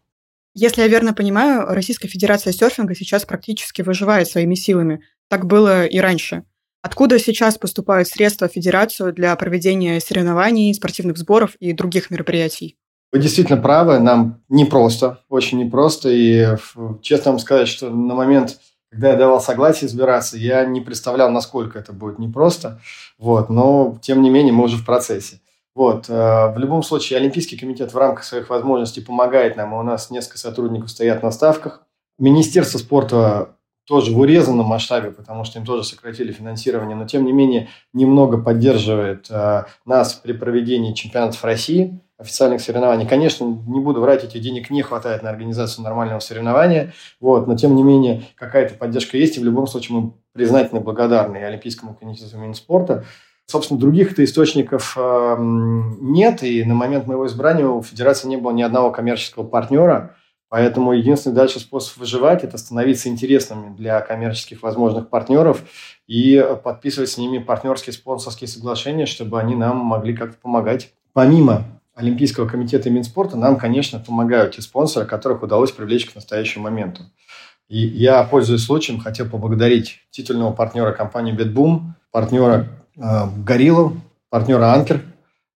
Если 0.59 0.81
я 0.81 0.89
верно 0.89 1.13
понимаю, 1.13 1.67
Российская 1.69 2.09
Федерация 2.09 2.53
серфинга 2.53 2.95
сейчас 2.95 3.27
практически 3.27 3.83
выживает 3.83 4.27
своими 4.27 4.55
силами. 4.55 5.03
Так 5.29 5.47
было 5.47 5.85
и 5.85 5.99
раньше. 5.99 6.45
Откуда 6.81 7.19
сейчас 7.19 7.59
поступают 7.59 8.09
средства 8.09 8.49
в 8.49 8.53
Федерацию 8.53 9.13
для 9.13 9.37
проведения 9.37 10.01
соревнований, 10.01 10.73
спортивных 10.73 11.19
сборов 11.19 11.57
и 11.57 11.73
других 11.73 12.11
мероприятий? 12.11 12.77
Вы 13.13 13.21
действительно 13.21 13.61
правы, 13.61 13.99
нам 13.99 14.43
непросто, 14.49 15.21
очень 15.29 15.59
непросто. 15.59 16.09
И 16.11 16.57
честно 17.03 17.33
вам 17.33 17.39
сказать, 17.39 17.69
что 17.69 17.89
на 17.89 18.15
момент, 18.15 18.59
когда 18.91 19.11
я 19.11 19.17
давал 19.17 19.41
согласие 19.41 19.89
избираться, 19.89 20.37
я 20.37 20.65
не 20.65 20.81
представлял, 20.81 21.31
насколько 21.31 21.79
это 21.79 21.93
будет 21.93 22.19
непросто. 22.19 22.81
Вот, 23.19 23.49
но, 23.49 23.99
тем 24.03 24.23
не 24.23 24.31
менее, 24.31 24.53
мы 24.53 24.65
уже 24.65 24.77
в 24.77 24.85
процессе. 24.85 25.41
Вот. 25.77 26.09
Э, 26.09 26.53
в 26.55 26.59
любом 26.59 26.83
случае, 26.83 27.19
Олимпийский 27.19 27.59
комитет 27.59 27.93
в 27.93 27.99
рамках 27.99 28.25
своих 28.25 28.49
возможностей 28.49 29.03
помогает 29.03 29.57
нам, 29.57 29.75
у 29.75 29.83
нас 29.83 30.11
несколько 30.11 30.39
сотрудников 30.39 30.91
стоят 30.91 31.23
на 31.23 31.31
ставках. 31.31 31.83
Министерство 32.19 32.79
спорта 32.79 33.57
тоже 33.87 34.13
в 34.13 34.19
урезанном 34.19 34.67
масштабе, 34.67 35.11
потому 35.11 35.45
что 35.45 35.59
им 35.59 35.67
тоже 35.67 35.85
сократили 35.85 36.33
финансирование, 36.33 36.97
но 36.97 37.07
тем 37.07 37.25
не 37.25 37.33
менее 37.33 37.69
немного 37.93 38.39
поддерживает 38.39 39.27
э, 39.31 39.65
нас 39.85 40.15
при 40.15 40.33
проведении 40.33 40.95
чемпионатов 40.95 41.45
России, 41.45 42.01
официальных 42.19 42.61
соревнований. 42.61 43.07
Конечно, 43.07 43.45
не 43.45 43.81
буду 43.81 44.01
врать, 44.01 44.25
этих 44.25 44.41
денег 44.41 44.71
не 44.71 44.83
хватает 44.83 45.23
на 45.23 45.31
организацию 45.31 45.85
нормального 45.85 46.21
соревнования, 46.21 46.93
вот, 47.21 47.47
но 47.47 47.57
тем 47.57 47.77
не 47.77 47.83
менее 47.83 48.23
какая-то 48.37 48.75
поддержка 48.75 49.19
есть, 49.19 49.37
и 49.37 49.41
в 49.41 49.45
любом 49.45 49.67
случае 49.67 49.99
мы 49.99 50.13
признательны, 50.33 50.81
благодарны 50.81 51.37
Олимпийскому 51.39 51.95
комитету 51.95 52.39
Минспорта. 52.39 53.05
Собственно, 53.47 53.79
других-то 53.79 54.25
источников 54.25 54.97
э, 54.99 55.37
нет, 55.39 56.43
и 56.43 56.65
на 56.65 56.75
момент 56.75 57.07
моего 57.07 57.27
избрания 57.27 57.67
у 57.67 57.83
Федерации 57.83 58.27
не 58.27 58.37
было 58.37 58.51
ни 58.51 58.63
одного 58.63 58.91
коммерческого 58.91 59.45
партнера, 59.45 60.17
Поэтому 60.49 60.93
единственный 60.93 61.35
дальше 61.35 61.59
способ 61.59 61.97
выживать– 61.99 62.45
это 62.45 62.57
становиться 62.57 63.09
интересными 63.09 63.75
для 63.75 64.01
коммерческих 64.01 64.63
возможных 64.63 65.09
партнеров 65.09 65.63
и 66.07 66.43
подписывать 66.63 67.11
с 67.11 67.19
ними 67.19 67.39
партнерские 67.39 67.93
спонсорские 67.93 68.47
соглашения, 68.47 69.07
чтобы 69.07 69.41
они 69.41 69.57
нам 69.57 69.79
могли 69.79 70.15
как-то 70.15 70.39
помогать. 70.41 70.93
Помимо 71.13 71.76
Олимпийского 71.97 72.47
комитета 72.47 72.89
и 72.89 72.93
Минспорта 72.93 73.37
нам, 73.37 73.57
конечно, 73.57 73.99
помогают 73.99 74.55
те 74.55 74.63
спонсоры, 74.63 75.05
которых 75.07 75.43
удалось 75.43 75.73
привлечь 75.73 76.07
к 76.07 76.15
настоящему 76.15 76.65
моменту. 76.65 77.03
И 77.69 77.79
я, 77.79 78.23
пользуясь 78.23 78.63
случаем, 78.63 79.01
хотел 79.01 79.29
поблагодарить 79.29 79.99
титульного 80.11 80.53
партнера 80.53 80.93
компании 80.93 81.33
Бетбум, 81.33 81.97
партнера 82.13 82.69
э, 82.97 83.01
Гориллу, 83.45 84.01
партнера 84.31 84.73
Анкер 84.73 85.03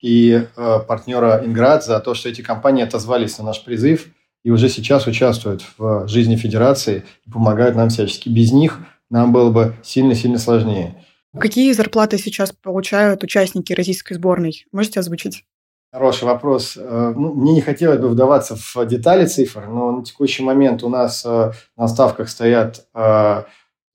и 0.01 0.47
э, 0.57 0.79
партнера 0.89 1.43
Инград 1.45 1.85
за 1.85 2.01
то, 2.01 2.15
что 2.15 2.29
эти 2.29 2.41
компании 2.41 2.83
отозвались 2.83 3.39
на 3.39 3.45
наш 3.45 3.63
призыв– 3.63 4.09
и 4.43 4.51
уже 4.51 4.69
сейчас 4.69 5.07
участвуют 5.07 5.63
в 5.77 6.09
жизни 6.09 6.37
Федерации 6.37 7.05
и 7.27 7.31
помогают 7.31 7.77
нам 7.77 7.91
всячески. 7.91 8.29
Без 8.29 8.53
них 8.53 8.81
нам 9.11 9.33
было 9.33 9.51
бы 9.51 9.77
сильно-сильно 9.83 10.39
сложнее. 10.39 11.05
Какие 11.39 11.73
зарплаты 11.73 12.19
сейчас 12.19 12.53
получают 12.53 13.23
участники 13.23 13.73
российской 13.73 14.15
сборной? 14.15 14.67
Можете 14.73 15.01
озвучить? 15.01 15.45
Хороший 15.93 16.25
вопрос. 16.25 16.77
Э, 16.77 17.13
ну, 17.17 17.35
мне 17.35 17.53
не 17.53 17.61
хотелось 17.61 17.99
бы 17.99 18.09
вдаваться 18.09 18.55
в 18.55 18.87
детали 18.87 19.27
цифр, 19.27 19.67
но 19.67 19.91
на 19.91 20.05
текущий 20.05 20.45
момент 20.45 20.85
у 20.85 20.89
нас 20.89 21.25
э, 21.27 21.53
на 21.77 21.89
ставках 21.89 22.29
стоят 22.29 22.87
э, 22.95 23.43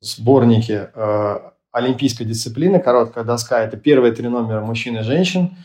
сборники 0.02 0.90
олимпийской 1.72 2.26
дисциплины, 2.26 2.80
короткая 2.80 3.24
доска. 3.24 3.64
Это 3.64 3.78
первые 3.78 4.14
три 4.14 4.28
номера 4.28 4.62
мужчин 4.62 4.98
и 4.98 5.04
женщин. 5.04 5.58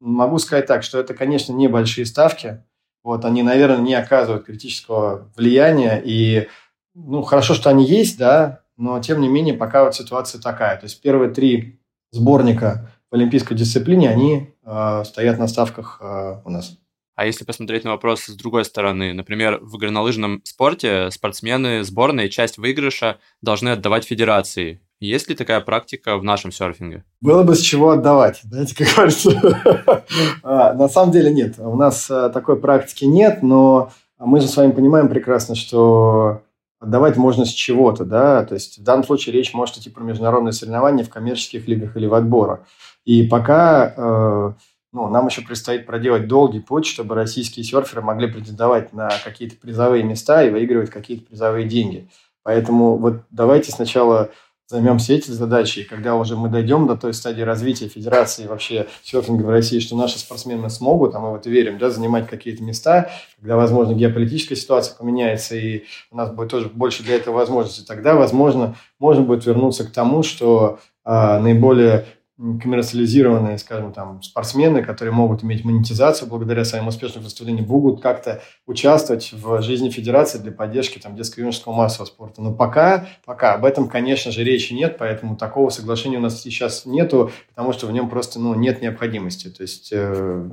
Могу 0.00 0.38
сказать 0.38 0.66
так, 0.66 0.82
что 0.82 0.98
это, 0.98 1.14
конечно, 1.14 1.52
небольшие 1.52 2.04
ставки, 2.06 2.62
вот, 3.02 3.24
они, 3.24 3.42
наверное, 3.42 3.78
не 3.78 3.94
оказывают 3.94 4.46
критического 4.46 5.30
влияния. 5.36 6.02
И, 6.04 6.48
ну, 6.94 7.22
хорошо, 7.22 7.54
что 7.54 7.70
они 7.70 7.84
есть, 7.84 8.18
да, 8.18 8.62
но, 8.76 9.00
тем 9.00 9.20
не 9.20 9.28
менее, 9.28 9.54
пока 9.54 9.84
вот 9.84 9.94
ситуация 9.94 10.40
такая. 10.40 10.76
То 10.76 10.84
есть 10.84 11.00
первые 11.00 11.30
три 11.30 11.78
сборника 12.10 12.90
в 13.14 13.16
олимпийской 13.16 13.54
дисциплине, 13.54 14.10
они 14.10 14.50
э, 14.66 15.02
стоят 15.04 15.38
на 15.38 15.46
ставках 15.46 15.98
э, 16.00 16.40
у 16.44 16.50
нас. 16.50 16.76
А 17.14 17.26
если 17.26 17.44
посмотреть 17.44 17.84
на 17.84 17.92
вопрос 17.92 18.22
с 18.24 18.34
другой 18.34 18.64
стороны, 18.64 19.12
например, 19.12 19.60
в 19.62 19.76
горнолыжном 19.76 20.40
спорте 20.42 21.12
спортсмены 21.12 21.84
сборной 21.84 22.28
часть 22.28 22.58
выигрыша 22.58 23.18
должны 23.40 23.68
отдавать 23.68 24.04
федерации. 24.04 24.80
Есть 24.98 25.28
ли 25.28 25.36
такая 25.36 25.60
практика 25.60 26.18
в 26.18 26.24
нашем 26.24 26.50
серфинге? 26.50 27.04
Было 27.20 27.44
бы 27.44 27.54
с 27.54 27.60
чего 27.60 27.90
отдавать, 27.90 28.40
знаете, 28.42 28.74
как 28.74 28.88
говорится. 28.92 29.30
А, 30.42 30.72
на 30.72 30.88
самом 30.88 31.12
деле 31.12 31.32
нет. 31.32 31.54
У 31.58 31.76
нас 31.76 32.06
такой 32.06 32.58
практики 32.58 33.04
нет, 33.04 33.44
но 33.44 33.92
мы 34.18 34.40
же 34.40 34.48
с 34.48 34.56
вами 34.56 34.72
понимаем 34.72 35.08
прекрасно, 35.08 35.54
что 35.54 36.42
отдавать 36.84 37.16
можно 37.16 37.44
с 37.44 37.50
чего-то, 37.50 38.04
да, 38.04 38.44
то 38.44 38.54
есть 38.54 38.78
в 38.78 38.82
данном 38.82 39.04
случае 39.04 39.34
речь 39.34 39.52
может 39.52 39.76
идти 39.76 39.90
про 39.90 40.02
международные 40.02 40.52
соревнования 40.52 41.04
в 41.04 41.10
коммерческих 41.10 41.66
лигах 41.66 41.96
или 41.96 42.06
в 42.06 42.14
отборах. 42.14 42.60
И 43.04 43.24
пока 43.24 43.92
э, 43.96 44.52
ну, 44.92 45.08
нам 45.08 45.26
еще 45.26 45.42
предстоит 45.42 45.86
проделать 45.86 46.28
долгий 46.28 46.60
путь, 46.60 46.86
чтобы 46.86 47.16
российские 47.16 47.64
серферы 47.64 48.00
могли 48.00 48.28
претендовать 48.28 48.92
на 48.92 49.10
какие-то 49.24 49.56
призовые 49.56 50.04
места 50.04 50.44
и 50.44 50.50
выигрывать 50.50 50.90
какие-то 50.90 51.26
призовые 51.26 51.66
деньги. 51.66 52.08
Поэтому 52.44 52.96
вот 52.98 53.22
давайте 53.30 53.72
сначала 53.72 54.30
займемся 54.66 55.14
этой 55.14 55.32
задачей, 55.32 55.82
и 55.82 55.84
когда 55.84 56.16
уже 56.16 56.36
мы 56.36 56.48
дойдем 56.48 56.86
до 56.86 56.96
той 56.96 57.12
стадии 57.12 57.42
развития 57.42 57.88
федерации 57.88 58.46
вообще 58.46 58.86
серфинга 59.02 59.42
в 59.44 59.50
России, 59.50 59.78
что 59.78 59.96
наши 59.96 60.18
спортсмены 60.18 60.70
смогут, 60.70 61.14
а 61.14 61.20
мы 61.20 61.32
в 61.32 61.34
это 61.36 61.50
верим, 61.50 61.78
да, 61.78 61.90
занимать 61.90 62.26
какие-то 62.26 62.62
места, 62.62 63.10
когда, 63.38 63.56
возможно, 63.56 63.92
геополитическая 63.92 64.56
ситуация 64.56 64.96
поменяется, 64.96 65.54
и 65.56 65.84
у 66.10 66.16
нас 66.16 66.30
будет 66.30 66.50
тоже 66.50 66.68
больше 66.68 67.02
для 67.02 67.16
этого 67.16 67.34
возможностей, 67.34 67.84
тогда, 67.86 68.14
возможно, 68.14 68.76
можно 68.98 69.22
будет 69.22 69.44
вернуться 69.44 69.84
к 69.84 69.90
тому, 69.90 70.22
что 70.22 70.78
а, 71.04 71.38
наиболее 71.40 72.06
коммерциализированные, 72.36 73.58
скажем, 73.58 73.92
там, 73.92 74.20
спортсмены, 74.22 74.82
которые 74.82 75.14
могут 75.14 75.44
иметь 75.44 75.64
монетизацию 75.64 76.28
благодаря 76.28 76.64
своим 76.64 76.88
успешным 76.88 77.22
выступлениям, 77.22 77.64
будут 77.64 78.02
как-то 78.02 78.42
участвовать 78.66 79.32
в 79.32 79.62
жизни 79.62 79.88
федерации 79.88 80.38
для 80.38 80.50
поддержки 80.50 80.98
там, 80.98 81.14
детско-юношеского 81.14 81.72
массового 81.72 82.06
спорта. 82.06 82.42
Но 82.42 82.52
пока, 82.52 83.06
пока 83.24 83.54
об 83.54 83.64
этом, 83.64 83.88
конечно 83.88 84.32
же, 84.32 84.42
речи 84.42 84.72
нет, 84.72 84.96
поэтому 84.98 85.36
такого 85.36 85.70
соглашения 85.70 86.18
у 86.18 86.22
нас 86.22 86.42
сейчас 86.42 86.86
нету, 86.86 87.30
потому 87.50 87.72
что 87.72 87.86
в 87.86 87.92
нем 87.92 88.10
просто 88.10 88.40
ну, 88.40 88.54
нет 88.54 88.82
необходимости. 88.82 89.48
То 89.48 89.62
есть 89.62 89.90
э, 89.92 90.48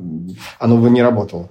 оно 0.60 0.78
бы 0.78 0.90
не 0.92 1.02
работало. 1.02 1.50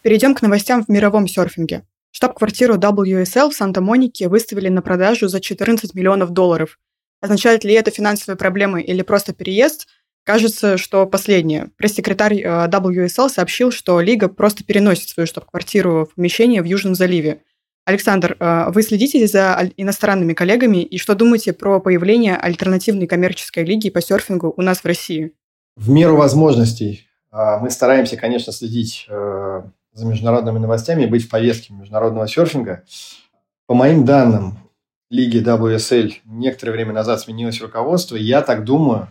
Перейдем 0.00 0.34
к 0.34 0.40
новостям 0.40 0.82
в 0.82 0.88
мировом 0.88 1.28
серфинге. 1.28 1.82
Штаб-квартиру 2.16 2.76
WSL 2.76 3.50
в 3.50 3.54
Санта-Монике 3.54 4.30
выставили 4.30 4.70
на 4.70 4.80
продажу 4.80 5.28
за 5.28 5.38
14 5.38 5.92
миллионов 5.92 6.30
долларов. 6.30 6.78
Означает 7.20 7.62
ли 7.62 7.74
это 7.74 7.90
финансовые 7.90 8.38
проблемы 8.38 8.80
или 8.80 9.02
просто 9.02 9.34
переезд? 9.34 9.86
Кажется, 10.24 10.78
что 10.78 11.04
последнее. 11.04 11.68
Пресс-секретарь 11.76 12.40
э, 12.40 12.68
WSL 12.68 13.28
сообщил, 13.28 13.70
что 13.70 14.00
Лига 14.00 14.30
просто 14.30 14.64
переносит 14.64 15.10
свою 15.10 15.26
штаб-квартиру 15.26 16.08
в 16.10 16.14
помещение 16.14 16.62
в 16.62 16.64
Южном 16.64 16.94
заливе. 16.94 17.42
Александр, 17.84 18.34
э, 18.40 18.70
вы 18.70 18.80
следите 18.80 19.26
за 19.26 19.70
иностранными 19.76 20.32
коллегами 20.32 20.78
и 20.78 20.96
что 20.96 21.14
думаете 21.14 21.52
про 21.52 21.80
появление 21.80 22.38
альтернативной 22.38 23.06
коммерческой 23.06 23.66
лиги 23.66 23.90
по 23.90 24.00
серфингу 24.00 24.54
у 24.56 24.62
нас 24.62 24.78
в 24.78 24.86
России? 24.86 25.32
В 25.76 25.90
меру 25.90 26.16
возможностей 26.16 27.10
а, 27.30 27.58
мы 27.58 27.68
стараемся, 27.68 28.16
конечно, 28.16 28.54
следить 28.54 29.04
э, 29.10 29.62
за 29.96 30.06
международными 30.06 30.58
новостями 30.58 31.04
и 31.04 31.06
быть 31.06 31.24
в 31.24 31.30
повестке 31.30 31.72
международного 31.72 32.28
серфинга. 32.28 32.84
По 33.66 33.74
моим 33.74 34.04
данным, 34.04 34.58
лиги 35.10 35.42
WSL 35.42 36.12
некоторое 36.24 36.72
время 36.72 36.92
назад 36.92 37.20
сменилось 37.20 37.60
руководство. 37.60 38.16
Я 38.16 38.42
так 38.42 38.64
думаю, 38.64 39.08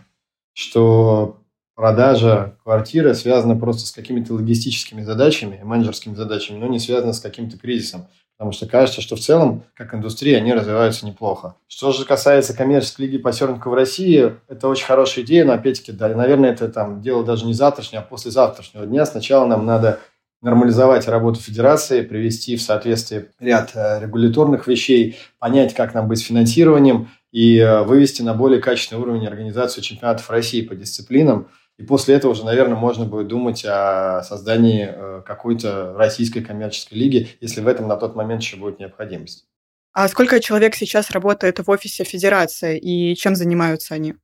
что 0.52 1.42
продажа 1.74 2.56
квартиры 2.62 3.14
связана 3.14 3.56
просто 3.56 3.86
с 3.86 3.92
какими-то 3.92 4.34
логистическими 4.34 5.02
задачами, 5.02 5.60
менеджерскими 5.62 6.14
задачами, 6.14 6.58
но 6.58 6.66
не 6.68 6.78
связана 6.78 7.12
с 7.12 7.20
каким-то 7.20 7.58
кризисом. 7.58 8.06
Потому 8.38 8.52
что 8.52 8.66
кажется, 8.66 9.00
что 9.00 9.16
в 9.16 9.20
целом, 9.20 9.64
как 9.74 9.94
индустрия, 9.94 10.36
они 10.36 10.52
развиваются 10.52 11.06
неплохо. 11.06 11.56
Что 11.68 11.92
же 11.92 12.04
касается 12.04 12.54
коммерческой 12.54 13.06
лиги 13.06 13.18
по 13.18 13.32
серфингу 13.32 13.70
в 13.70 13.74
России, 13.74 14.36
это 14.46 14.68
очень 14.68 14.84
хорошая 14.84 15.24
идея, 15.24 15.46
но 15.46 15.54
опять-таки, 15.54 15.92
да, 15.92 16.08
наверное, 16.08 16.52
это 16.52 16.68
там 16.68 17.00
дело 17.00 17.24
даже 17.24 17.46
не 17.46 17.54
завтрашнего, 17.54 18.02
а 18.02 18.06
послезавтрашнего 18.06 18.84
дня. 18.86 19.06
Сначала 19.06 19.46
нам 19.46 19.64
надо 19.64 20.00
нормализовать 20.46 21.08
работу 21.08 21.40
федерации, 21.40 22.02
привести 22.02 22.56
в 22.56 22.62
соответствие 22.62 23.30
ряд 23.40 23.72
э, 23.74 24.00
регуляторных 24.00 24.68
вещей, 24.68 25.18
понять, 25.40 25.74
как 25.74 25.92
нам 25.92 26.06
быть 26.06 26.20
с 26.20 26.22
финансированием 26.22 27.08
и 27.32 27.58
э, 27.58 27.82
вывести 27.82 28.22
на 28.22 28.32
более 28.32 28.62
качественный 28.62 29.02
уровень 29.02 29.26
организацию 29.26 29.82
чемпионатов 29.82 30.30
России 30.30 30.62
по 30.62 30.76
дисциплинам. 30.76 31.48
И 31.78 31.82
после 31.82 32.14
этого 32.14 32.30
уже, 32.30 32.44
наверное, 32.44 32.76
можно 32.76 33.04
будет 33.04 33.26
думать 33.26 33.64
о 33.66 34.22
создании 34.22 34.88
э, 34.88 35.22
какой-то 35.26 35.92
российской 35.94 36.42
коммерческой 36.42 36.94
лиги, 36.94 37.28
если 37.40 37.60
в 37.60 37.66
этом 37.66 37.88
на 37.88 37.96
тот 37.96 38.14
момент 38.14 38.40
еще 38.40 38.56
будет 38.56 38.78
необходимость. 38.78 39.46
А 39.92 40.06
сколько 40.06 40.38
человек 40.38 40.76
сейчас 40.76 41.10
работает 41.10 41.58
в 41.58 41.68
офисе 41.68 42.04
Федерации 42.04 42.78
и 42.78 43.16
чем 43.16 43.34
занимаются 43.34 43.94
они? 43.94 44.14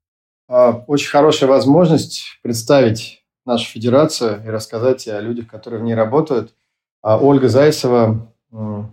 А, 0.49 0.85
очень 0.87 1.09
хорошая 1.09 1.50
возможность 1.50 2.38
представить 2.43 3.22
нашу 3.45 3.67
федерацию 3.67 4.43
и 4.45 4.49
рассказать 4.49 5.07
о 5.09 5.21
людях, 5.21 5.49
которые 5.49 5.81
в 5.81 5.85
ней 5.85 5.95
работают. 5.95 6.55
А 7.03 7.19
Ольга 7.19 7.49
Зайцева, 7.49 8.29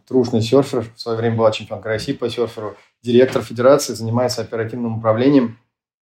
трушный 0.07 0.41
серфер, 0.41 0.85
в 0.95 0.99
свое 0.99 1.17
время 1.17 1.37
была 1.37 1.51
чемпионка 1.51 1.89
России 1.89 2.13
по 2.13 2.29
серферу, 2.29 2.75
директор 3.01 3.41
федерации, 3.41 3.93
занимается 3.93 4.41
оперативным 4.41 4.97
управлением 4.97 5.59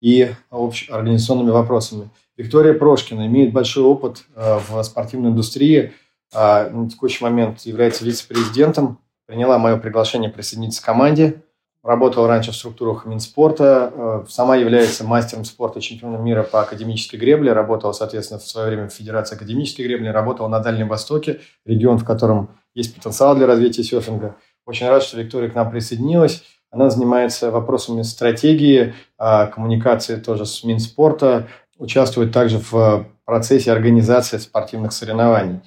и 0.01 0.31
организационными 0.49 1.51
вопросами. 1.51 2.09
Виктория 2.37 2.73
Прошкина 2.73 3.27
имеет 3.27 3.53
большой 3.53 3.83
опыт 3.83 4.23
э, 4.35 4.59
в 4.67 4.81
спортивной 4.83 5.29
индустрии, 5.29 5.93
а 6.33 6.69
на 6.69 6.89
текущий 6.89 7.23
момент 7.23 7.61
является 7.61 8.03
вице-президентом, 8.03 8.99
приняла 9.27 9.59
мое 9.59 9.77
приглашение 9.77 10.29
присоединиться 10.29 10.81
к 10.81 10.85
команде. 10.85 11.43
Работала 11.83 12.27
раньше 12.27 12.51
в 12.51 12.55
структурах 12.55 13.05
Минспорта, 13.05 13.91
э, 13.91 14.25
сама 14.29 14.55
является 14.55 15.03
мастером 15.03 15.45
спорта, 15.45 15.81
чемпионом 15.81 16.23
мира 16.23 16.43
по 16.43 16.61
академической 16.61 17.15
гребле, 17.15 17.53
работала, 17.53 17.91
соответственно, 17.91 18.39
в 18.39 18.47
свое 18.47 18.67
время 18.67 18.87
в 18.87 18.93
Федерации 18.93 19.35
академической 19.35 19.81
гребли, 19.81 20.09
работала 20.09 20.47
на 20.47 20.59
Дальнем 20.59 20.87
Востоке, 20.87 21.39
регион, 21.65 21.97
в 21.97 22.05
котором 22.05 22.51
есть 22.75 22.93
потенциал 22.93 23.35
для 23.35 23.47
развития 23.47 23.83
серфинга. 23.83 24.35
Очень 24.67 24.89
рад, 24.89 25.01
что 25.01 25.19
Виктория 25.19 25.49
к 25.49 25.55
нам 25.55 25.71
присоединилась. 25.71 26.43
Она 26.69 26.91
занимается 26.91 27.49
вопросами 27.49 28.03
стратегии, 28.03 28.93
а, 29.17 29.47
коммуникации 29.47 30.17
тоже 30.17 30.45
с 30.45 30.63
Минспорта, 30.63 31.47
участвует 31.79 32.31
также 32.31 32.59
в 32.59 33.07
процессе 33.25 33.71
организации 33.71 34.37
спортивных 34.37 34.93
соревнований. 34.93 35.61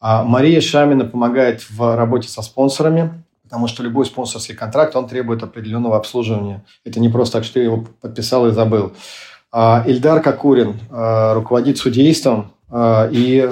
А 0.00 0.24
Мария 0.24 0.62
Шамина 0.62 1.04
помогает 1.04 1.68
в 1.68 1.96
работе 1.96 2.28
со 2.28 2.40
спонсорами, 2.40 3.22
потому 3.50 3.66
что 3.66 3.82
любой 3.82 4.06
спонсорский 4.06 4.54
контракт, 4.54 4.94
он 4.94 5.08
требует 5.08 5.42
определенного 5.42 5.96
обслуживания. 5.96 6.64
Это 6.84 7.00
не 7.00 7.08
просто 7.08 7.38
так, 7.38 7.44
что 7.44 7.54
ты 7.54 7.60
его 7.60 7.84
подписал 8.00 8.46
и 8.46 8.52
забыл. 8.52 8.92
А 9.50 9.82
Ильдар 9.88 10.22
Кокурин 10.22 10.78
а, 10.88 11.34
руководит 11.34 11.76
судейством 11.76 12.52
а, 12.70 13.08
и 13.10 13.44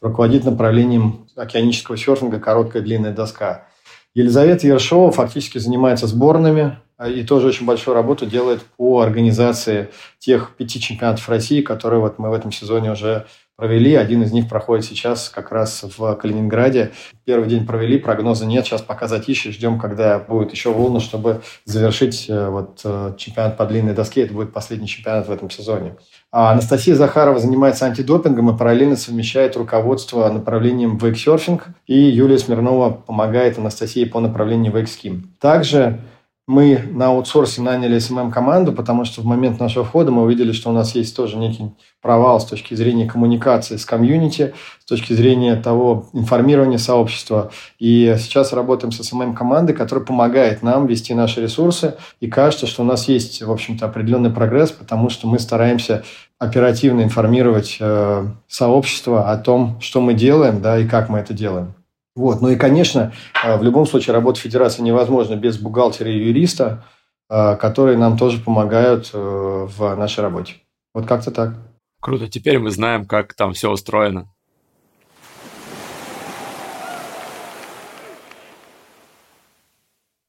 руководит 0.00 0.44
направлением 0.44 1.26
океанического 1.34 1.96
серфинга 1.96 2.38
«Короткая 2.38 2.82
длинная 2.82 3.12
доска». 3.12 3.66
Елизавета 4.14 4.68
Ершова 4.68 5.10
фактически 5.10 5.58
занимается 5.58 6.06
сборными 6.06 6.78
и 7.04 7.24
тоже 7.24 7.48
очень 7.48 7.66
большую 7.66 7.96
работу 7.96 8.26
делает 8.26 8.62
по 8.76 9.00
организации 9.00 9.90
тех 10.20 10.54
пяти 10.56 10.80
чемпионатов 10.80 11.28
России, 11.28 11.60
которые 11.60 11.98
вот 11.98 12.20
мы 12.20 12.30
в 12.30 12.32
этом 12.32 12.52
сезоне 12.52 12.92
уже 12.92 13.26
провели. 13.56 13.94
Один 13.94 14.22
из 14.22 14.32
них 14.32 14.48
проходит 14.48 14.84
сейчас 14.84 15.28
как 15.28 15.52
раз 15.52 15.84
в 15.96 16.14
Калининграде. 16.16 16.92
Первый 17.24 17.48
день 17.48 17.66
провели, 17.66 17.98
прогноза 17.98 18.46
нет. 18.46 18.66
Сейчас 18.66 18.82
пока 18.82 19.06
затишье, 19.06 19.52
ждем, 19.52 19.78
когда 19.78 20.18
будет 20.18 20.52
еще 20.52 20.72
волна, 20.72 21.00
чтобы 21.00 21.42
завершить 21.64 22.26
э, 22.28 22.48
вот 22.48 22.80
э, 22.84 23.14
чемпионат 23.16 23.56
по 23.56 23.66
длинной 23.66 23.94
доске. 23.94 24.22
Это 24.22 24.34
будет 24.34 24.52
последний 24.52 24.88
чемпионат 24.88 25.28
в 25.28 25.32
этом 25.32 25.50
сезоне. 25.50 25.94
А 26.32 26.50
Анастасия 26.50 26.96
Захарова 26.96 27.38
занимается 27.38 27.86
антидопингом 27.86 28.50
и 28.50 28.58
параллельно 28.58 28.96
совмещает 28.96 29.56
руководство 29.56 30.28
направлением 30.28 30.98
вейксерфинг. 30.98 31.68
И 31.86 31.96
Юлия 31.96 32.38
Смирнова 32.38 32.90
помогает 32.90 33.58
Анастасии 33.58 34.04
по 34.04 34.18
направлению 34.18 34.72
вейкским. 34.72 35.30
Также 35.38 36.00
мы 36.46 36.78
на 36.90 37.06
аутсорсе 37.06 37.62
наняли 37.62 37.98
СММ-команду, 37.98 38.72
потому 38.72 39.06
что 39.06 39.22
в 39.22 39.24
момент 39.24 39.58
нашего 39.60 39.84
входа 39.84 40.10
мы 40.10 40.22
увидели, 40.22 40.52
что 40.52 40.68
у 40.68 40.72
нас 40.72 40.94
есть 40.94 41.16
тоже 41.16 41.38
некий 41.38 41.70
провал 42.02 42.38
с 42.38 42.44
точки 42.44 42.74
зрения 42.74 43.06
коммуникации 43.06 43.76
с 43.76 43.86
комьюнити, 43.86 44.52
с 44.78 44.84
точки 44.84 45.14
зрения 45.14 45.56
того 45.56 46.10
информирования 46.12 46.76
сообщества. 46.76 47.50
И 47.78 48.14
сейчас 48.18 48.52
работаем 48.52 48.92
с 48.92 49.02
СММ-командой, 49.02 49.72
которая 49.72 50.04
помогает 50.04 50.62
нам 50.62 50.86
вести 50.86 51.14
наши 51.14 51.40
ресурсы. 51.40 51.94
И 52.20 52.28
кажется, 52.28 52.66
что 52.66 52.82
у 52.82 52.86
нас 52.86 53.08
есть, 53.08 53.42
в 53.42 53.50
общем-то, 53.50 53.86
определенный 53.86 54.30
прогресс, 54.30 54.70
потому 54.70 55.08
что 55.08 55.26
мы 55.26 55.38
стараемся 55.38 56.04
оперативно 56.38 57.02
информировать 57.02 57.78
э, 57.80 58.26
сообщество 58.48 59.30
о 59.30 59.38
том, 59.38 59.80
что 59.80 60.02
мы 60.02 60.12
делаем, 60.12 60.60
да, 60.60 60.78
и 60.78 60.86
как 60.86 61.08
мы 61.08 61.20
это 61.20 61.32
делаем. 61.32 61.74
Вот. 62.14 62.40
Ну 62.40 62.50
и, 62.50 62.56
конечно, 62.56 63.12
э, 63.42 63.56
в 63.56 63.62
любом 63.62 63.86
случае 63.86 64.14
работа 64.14 64.40
федерации 64.40 64.82
невозможна 64.82 65.34
без 65.34 65.58
бухгалтера 65.58 66.10
и 66.10 66.18
юриста, 66.18 66.84
э, 67.28 67.56
которые 67.56 67.98
нам 67.98 68.16
тоже 68.16 68.38
помогают 68.40 69.10
э, 69.12 69.18
в 69.18 69.96
нашей 69.96 70.20
работе. 70.20 70.54
Вот 70.94 71.06
как-то 71.06 71.32
так. 71.32 71.54
Круто. 72.00 72.28
Теперь 72.28 72.58
мы 72.58 72.70
знаем, 72.70 73.06
как 73.06 73.34
там 73.34 73.52
все 73.52 73.70
устроено. 73.70 74.28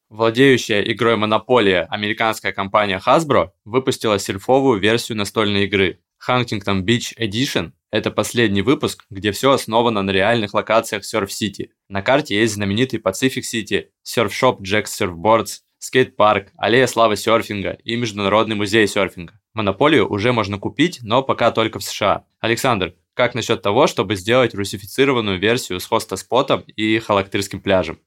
Владеющая 0.09 0.81
игрой 0.81 1.17
Монополия 1.17 1.81
американская 1.89 2.53
компания 2.53 3.01
Hasbro 3.05 3.49
выпустила 3.65 4.17
сельфовую 4.17 4.79
версию 4.79 5.17
настольной 5.17 5.65
игры 5.65 5.99
Huntington 6.27 6.83
Beach 6.83 7.13
Edition 7.19 7.73
это 7.95 8.11
последний 8.11 8.61
выпуск, 8.61 9.05
где 9.09 9.31
все 9.31 9.53
основано 9.53 10.01
на 10.01 10.11
реальных 10.11 10.53
локациях 10.53 11.03
City. 11.03 11.69
На 11.87 12.01
карте 12.01 12.37
есть 12.37 12.55
знаменитый 12.55 12.99
Pacific 12.99 13.43
City, 13.43 13.85
серф-шоп 14.03 14.59
Jack's 14.59 14.89
Surfboards, 14.99 15.59
скейт-парк, 15.79 16.49
аллея 16.57 16.87
славы 16.87 17.15
серфинга 17.15 17.77
и 17.85 17.95
Международный 17.95 18.57
музей 18.57 18.85
серфинга. 18.85 19.39
Монополию 19.53 20.11
уже 20.11 20.33
можно 20.33 20.57
купить, 20.57 20.99
но 21.03 21.23
пока 21.23 21.51
только 21.51 21.79
в 21.79 21.83
США. 21.83 22.25
Александр, 22.41 22.95
как 23.13 23.33
насчет 23.33 23.61
того, 23.61 23.87
чтобы 23.87 24.17
сделать 24.17 24.53
русифицированную 24.53 25.39
версию 25.39 25.79
с 25.79 25.85
хостоспотом 25.85 26.65
и 26.67 26.99
халактырским 26.99 27.61
пляжем? 27.61 27.99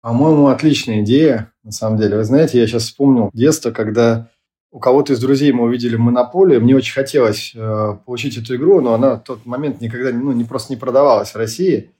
По-моему, 0.00 0.46
отличная 0.46 1.02
идея, 1.02 1.52
на 1.62 1.72
самом 1.72 1.98
деле. 1.98 2.16
Вы 2.16 2.24
знаете, 2.24 2.58
я 2.58 2.66
сейчас 2.66 2.84
вспомнил 2.84 3.28
детство, 3.34 3.70
когда 3.70 4.30
у 4.76 4.78
кого-то 4.78 5.14
из 5.14 5.20
друзей 5.20 5.52
мы 5.52 5.64
увидели 5.64 5.96
монополию. 5.96 6.60
Мне 6.60 6.76
очень 6.76 6.92
хотелось 6.92 7.52
э, 7.54 7.96
получить 8.04 8.36
эту 8.36 8.56
игру, 8.56 8.82
но 8.82 8.92
она 8.92 9.14
в 9.14 9.22
тот 9.22 9.46
момент 9.46 9.80
никогда 9.80 10.10
ну, 10.12 10.32
не, 10.32 10.44
просто 10.44 10.70
не 10.70 10.76
продавалась 10.76 11.30
в 11.30 11.36
России. 11.36 11.92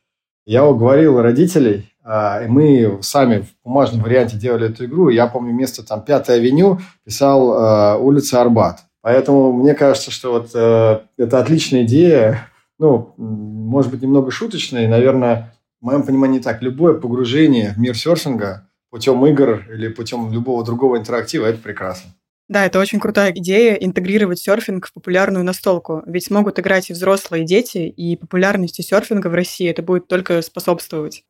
Я 0.44 0.66
уговорил 0.66 1.18
родителей, 1.22 1.90
э, 2.04 2.44
и 2.44 2.48
мы 2.48 2.98
сами 3.00 3.38
в 3.40 3.64
бумажном 3.64 4.02
варианте 4.02 4.36
делали 4.36 4.68
эту 4.68 4.84
игру. 4.84 5.08
Я 5.08 5.26
помню 5.26 5.54
место 5.54 5.86
там 5.86 6.02
5 6.02 6.28
авеню, 6.28 6.78
писал 7.02 7.54
э, 7.54 7.98
улица 7.98 8.42
Арбат. 8.42 8.80
Поэтому 9.00 9.54
мне 9.54 9.72
кажется, 9.72 10.10
что 10.10 10.32
вот 10.32 10.50
э, 10.52 11.00
это 11.16 11.38
отличная 11.38 11.84
идея. 11.84 12.46
Ну, 12.78 13.14
может 13.16 13.90
быть, 13.90 14.02
немного 14.02 14.30
шуточная. 14.30 14.86
наверное, 14.86 15.54
в 15.80 15.86
моем 15.86 16.02
понимании 16.02 16.40
так. 16.40 16.60
Любое 16.60 16.92
погружение 16.92 17.72
в 17.74 17.78
мир 17.78 17.96
серфинга 17.96 18.68
путем 18.90 19.24
игр 19.24 19.64
или 19.72 19.88
путем 19.88 20.30
любого 20.30 20.62
другого 20.62 20.98
интерактива– 20.98 21.46
это 21.46 21.58
прекрасно. 21.58 22.10
Да, 22.48 22.64
это 22.64 22.78
очень 22.78 23.00
крутая 23.00 23.32
идея 23.32 23.74
интегрировать 23.74 24.38
серфинг 24.38 24.86
в 24.86 24.92
популярную 24.92 25.44
настолку. 25.44 26.02
Ведь 26.06 26.30
могут 26.30 26.60
играть 26.60 26.90
и 26.90 26.92
взрослые, 26.92 27.42
и 27.42 27.46
дети, 27.46 27.78
и 27.78 28.16
популярности 28.16 28.82
серфинга 28.82 29.26
в 29.28 29.34
России 29.34 29.68
это 29.68 29.82
будет 29.82 30.06
только 30.06 30.40
способствовать. 30.42 31.24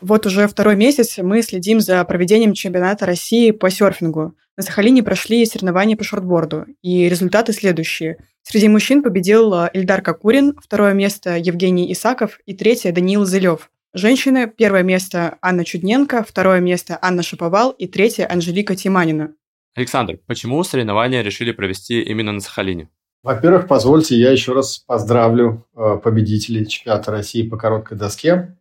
Вот 0.00 0.26
уже 0.26 0.48
второй 0.48 0.76
месяц 0.76 1.18
мы 1.18 1.42
следим 1.42 1.78
за 1.78 2.02
проведением 2.04 2.54
чемпионата 2.54 3.06
России 3.06 3.50
по 3.50 3.70
серфингу. 3.70 4.34
На 4.56 4.62
Сахалине 4.62 5.02
прошли 5.02 5.44
соревнования 5.46 5.96
по 5.96 6.04
шортборду, 6.04 6.66
и 6.82 7.08
результаты 7.08 7.52
следующие. 7.52 8.16
Среди 8.42 8.68
мужчин 8.68 9.02
победил 9.02 9.52
Ильдар 9.66 10.02
Кокурин, 10.02 10.58
второе 10.60 10.94
место 10.94 11.36
Евгений 11.36 11.92
Исаков 11.92 12.40
и 12.46 12.54
третье 12.54 12.92
Даниил 12.92 13.24
Зелев. 13.26 13.70
Женщины. 13.92 14.46
Первое 14.46 14.84
место 14.84 15.38
Анна 15.42 15.64
Чудненко, 15.64 16.22
второе 16.22 16.60
место 16.60 16.96
Анна 17.02 17.24
Шаповал 17.24 17.72
и 17.72 17.88
третье 17.88 18.28
Анжелика 18.30 18.76
Тиманина. 18.76 19.34
Александр, 19.74 20.20
почему 20.26 20.62
соревнования 20.62 21.22
решили 21.22 21.50
провести 21.50 22.00
именно 22.00 22.30
на 22.30 22.40
Сахалине? 22.40 22.88
Во-первых, 23.24 23.66
позвольте, 23.66 24.16
я 24.16 24.30
еще 24.30 24.52
раз 24.52 24.78
поздравлю 24.78 25.66
э, 25.74 25.98
победителей 26.02 26.68
чемпионата 26.68 27.10
России 27.10 27.48
по 27.48 27.56
короткой 27.56 27.98
доске. 27.98 28.56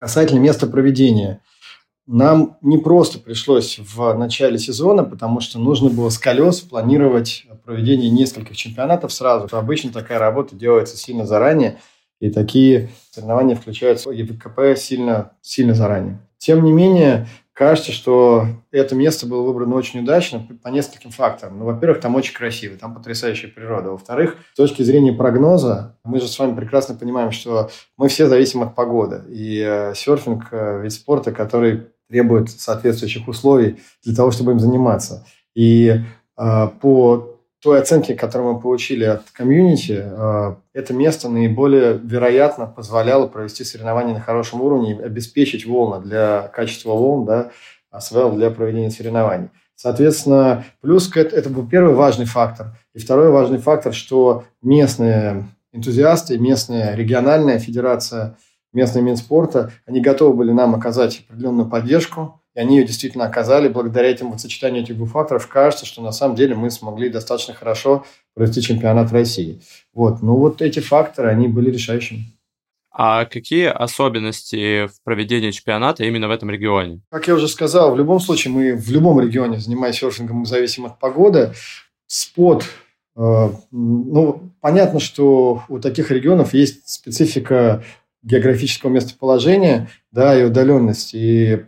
Касательно 0.00 0.38
места 0.40 0.66
проведения. 0.66 1.42
Нам 2.06 2.56
не 2.62 2.78
просто 2.78 3.18
пришлось 3.18 3.78
в 3.78 4.14
начале 4.14 4.58
сезона, 4.58 5.04
потому 5.04 5.40
что 5.40 5.58
нужно 5.58 5.90
было 5.90 6.08
с 6.08 6.18
колес 6.18 6.60
планировать 6.60 7.46
проведение 7.66 8.08
нескольких 8.08 8.56
чемпионатов 8.56 9.12
сразу. 9.12 9.54
Обычно 9.54 9.92
такая 9.92 10.18
работа 10.18 10.56
делается 10.56 10.96
сильно 10.96 11.26
заранее. 11.26 11.78
И 12.20 12.30
такие 12.30 12.90
соревнования 13.10 13.56
включаются 13.56 14.10
в 14.10 14.12
ЕВКП 14.12 14.76
сильно, 14.76 15.32
сильно 15.40 15.74
заранее. 15.74 16.20
Тем 16.38 16.64
не 16.64 16.72
менее, 16.72 17.26
кажется, 17.52 17.92
что 17.92 18.46
это 18.70 18.94
место 18.94 19.26
было 19.26 19.42
выбрано 19.42 19.74
очень 19.74 20.00
удачно 20.00 20.46
по 20.62 20.68
нескольким 20.68 21.10
факторам. 21.10 21.58
Ну, 21.58 21.64
во-первых, 21.66 22.00
там 22.00 22.14
очень 22.14 22.34
красиво, 22.34 22.76
там 22.76 22.94
потрясающая 22.94 23.50
природа. 23.50 23.90
Во-вторых, 23.90 24.36
с 24.52 24.56
точки 24.56 24.82
зрения 24.82 25.12
прогноза, 25.12 25.96
мы 26.04 26.20
же 26.20 26.28
с 26.28 26.38
вами 26.38 26.56
прекрасно 26.56 26.94
понимаем, 26.94 27.32
что 27.32 27.70
мы 27.98 28.08
все 28.08 28.28
зависим 28.28 28.62
от 28.62 28.74
погоды. 28.74 29.22
И 29.28 29.62
э, 29.66 29.94
серфинг 29.94 30.48
э,– 30.50 30.80
вид 30.82 30.92
спорта, 30.92 31.32
который 31.32 31.88
требует 32.08 32.50
соответствующих 32.50 33.28
условий 33.28 33.78
для 34.02 34.14
того, 34.14 34.30
чтобы 34.30 34.52
им 34.52 34.58
заниматься. 34.60 35.26
И 35.54 36.00
э, 36.38 36.68
по 36.80 37.29
той 37.62 37.80
оценки, 37.80 38.14
которую 38.14 38.54
мы 38.54 38.60
получили 38.60 39.04
от 39.04 39.30
комьюнити, 39.32 40.02
э, 40.02 40.54
это 40.72 40.94
место 40.94 41.28
наиболее 41.28 41.98
вероятно 42.02 42.66
позволяло 42.66 43.26
провести 43.26 43.64
соревнования 43.64 44.14
на 44.14 44.20
хорошем 44.20 44.62
уровне 44.62 44.94
и 44.94 45.02
обеспечить 45.02 45.66
волны 45.66 46.02
для 46.02 46.48
качества 46.48 46.92
волн, 46.92 47.26
да, 47.26 47.50
АСВЛ 47.90 48.32
для 48.32 48.50
проведения 48.50 48.90
соревнований. 48.90 49.50
Соответственно, 49.76 50.64
плюс 50.80 51.08
к 51.08 51.16
это, 51.16 51.36
это 51.36 51.50
был 51.50 51.66
первый 51.66 51.94
важный 51.94 52.26
фактор. 52.26 52.78
И 52.94 52.98
второй 52.98 53.30
важный 53.30 53.58
фактор, 53.58 53.92
что 53.92 54.44
местные 54.62 55.48
энтузиасты, 55.72 56.38
местная 56.38 56.94
региональная 56.94 57.58
федерация, 57.58 58.36
местный 58.72 59.02
Минспорта, 59.02 59.72
они 59.86 60.00
готовы 60.00 60.34
были 60.34 60.52
нам 60.52 60.74
оказать 60.74 61.24
определенную 61.28 61.68
поддержку, 61.68 62.39
и 62.60 62.62
они 62.62 62.76
ее 62.76 62.84
действительно 62.84 63.24
оказали. 63.24 63.68
Благодаря 63.68 64.10
этим 64.10 64.30
вот 64.30 64.40
сочетанию 64.40 64.82
этих 64.82 64.96
двух 64.96 65.10
факторов 65.10 65.48
кажется, 65.48 65.86
что 65.86 66.02
на 66.02 66.12
самом 66.12 66.36
деле 66.36 66.54
мы 66.54 66.70
смогли 66.70 67.08
достаточно 67.08 67.54
хорошо 67.54 68.04
провести 68.34 68.62
чемпионат 68.62 69.12
России. 69.12 69.60
Вот. 69.94 70.22
Ну 70.22 70.36
вот 70.36 70.62
эти 70.62 70.80
факторы, 70.80 71.30
они 71.30 71.48
были 71.48 71.70
решающими. 71.70 72.24
А 72.92 73.24
какие 73.24 73.66
особенности 73.66 74.86
в 74.86 75.02
проведении 75.04 75.52
чемпионата 75.52 76.04
именно 76.04 76.28
в 76.28 76.32
этом 76.32 76.50
регионе? 76.50 77.00
Как 77.10 77.28
я 77.28 77.34
уже 77.34 77.48
сказал, 77.48 77.94
в 77.94 77.96
любом 77.96 78.20
случае 78.20 78.52
мы 78.52 78.76
в 78.76 78.90
любом 78.90 79.20
регионе, 79.20 79.58
занимаясь 79.58 79.96
серфингом, 79.96 80.44
зависим 80.44 80.86
от 80.86 80.98
погоды. 80.98 81.52
Спот 82.06 82.64
Э, 83.16 83.50
ну, 83.70 84.50
понятно, 84.60 85.00
что 85.00 85.62
у 85.68 85.78
таких 85.78 86.10
регионов 86.10 86.54
есть 86.54 86.88
специфика 86.88 87.82
географического 88.22 88.90
местоположения 88.90 89.90
да, 90.12 90.38
и 90.38 90.44
удаленности. 90.44 91.16
И 91.16 91.64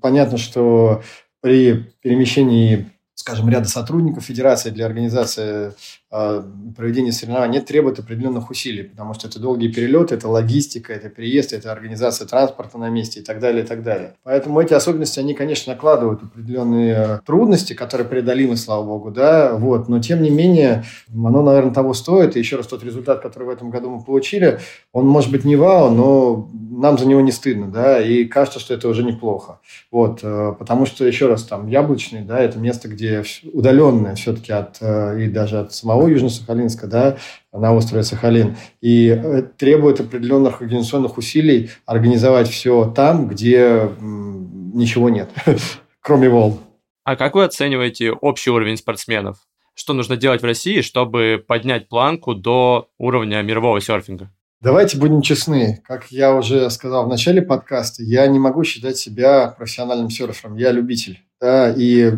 понятно, 0.00 0.38
что 0.38 1.02
при 1.40 1.92
перемещении 2.00 2.90
скажем, 3.16 3.48
ряда 3.48 3.68
сотрудников 3.68 4.24
Федерации 4.24 4.70
для 4.70 4.86
организации 4.86 5.72
э, 6.10 6.42
проведения 6.76 7.12
соревнований 7.12 7.60
требует 7.60 7.98
определенных 7.98 8.50
усилий, 8.50 8.84
потому 8.84 9.14
что 9.14 9.28
это 9.28 9.40
долгие 9.40 9.68
перелеты, 9.68 10.14
это 10.14 10.28
логистика, 10.28 10.92
это 10.92 11.08
приезд, 11.08 11.52
это 11.52 11.72
организация 11.72 12.26
транспорта 12.26 12.78
на 12.78 12.88
месте 12.88 13.20
и 13.20 13.22
так 13.22 13.40
далее, 13.40 13.64
и 13.64 13.66
так 13.66 13.82
далее. 13.82 14.14
Поэтому 14.22 14.60
эти 14.60 14.74
особенности, 14.74 15.20
они, 15.20 15.34
конечно, 15.34 15.72
накладывают 15.72 16.22
определенные 16.22 17.20
трудности, 17.24 17.72
которые 17.72 18.06
преодолимы, 18.06 18.56
слава 18.56 18.84
богу, 18.84 19.10
да, 19.10 19.54
вот, 19.54 19.88
но 19.88 20.00
тем 20.00 20.22
не 20.22 20.30
менее, 20.30 20.84
оно, 21.12 21.42
наверное, 21.42 21.74
того 21.74 21.94
стоит, 21.94 22.36
и 22.36 22.38
еще 22.38 22.56
раз 22.56 22.66
тот 22.66 22.84
результат, 22.84 23.20
который 23.20 23.44
в 23.44 23.50
этом 23.50 23.70
году 23.70 23.90
мы 23.90 24.02
получили, 24.02 24.60
он 24.92 25.06
может 25.06 25.30
быть 25.30 25.44
не 25.44 25.56
вау, 25.56 25.90
но 25.90 26.50
нам 26.52 26.98
за 26.98 27.06
него 27.06 27.20
не 27.20 27.32
стыдно, 27.32 27.70
да, 27.70 28.00
и 28.00 28.24
кажется, 28.24 28.60
что 28.60 28.74
это 28.74 28.88
уже 28.88 29.02
неплохо, 29.02 29.60
вот, 29.90 30.20
э, 30.22 30.54
потому 30.58 30.86
что, 30.86 31.04
еще 31.04 31.26
раз, 31.26 31.44
там, 31.44 31.68
Яблочный, 31.68 32.22
да, 32.22 32.38
это 32.38 32.58
место, 32.58 32.88
где 32.88 33.22
удаленная 33.52 34.14
все-таки 34.14 34.52
от, 34.52 34.76
э, 34.80 35.24
и 35.24 35.28
даже 35.28 35.60
от 35.60 35.72
самого 35.72 35.95
Южно-Сахалинска, 36.08 36.86
да, 36.86 37.16
на 37.52 37.74
острове 37.74 38.02
Сахалин, 38.02 38.56
и 38.80 39.08
э, 39.08 39.42
требует 39.56 40.00
определенных 40.00 40.60
организационных 40.60 41.18
усилий 41.18 41.70
организовать 41.86 42.48
все 42.48 42.92
там, 42.94 43.28
где 43.28 43.90
ничего 43.98 45.08
нет, 45.08 45.30
кроме 46.00 46.28
волн. 46.28 46.58
А 47.04 47.16
как 47.16 47.34
вы 47.34 47.44
оцениваете 47.44 48.12
общий 48.12 48.50
уровень 48.50 48.76
спортсменов? 48.76 49.38
Что 49.74 49.92
нужно 49.92 50.16
делать 50.16 50.42
в 50.42 50.44
России, 50.44 50.80
чтобы 50.80 51.44
поднять 51.46 51.88
планку 51.88 52.34
до 52.34 52.88
уровня 52.98 53.42
мирового 53.42 53.80
серфинга? 53.80 54.30
Давайте 54.62 54.96
будем 54.98 55.20
честны. 55.20 55.82
Как 55.86 56.10
я 56.10 56.34
уже 56.34 56.68
сказал 56.70 57.04
в 57.04 57.08
начале 57.08 57.42
подкаста, 57.42 58.02
я 58.02 58.26
не 58.26 58.38
могу 58.38 58.64
считать 58.64 58.96
себя 58.96 59.48
профессиональным 59.48 60.08
серфером. 60.08 60.56
Я 60.56 60.72
любитель. 60.72 61.20
Да, 61.40 61.70
и 61.70 62.12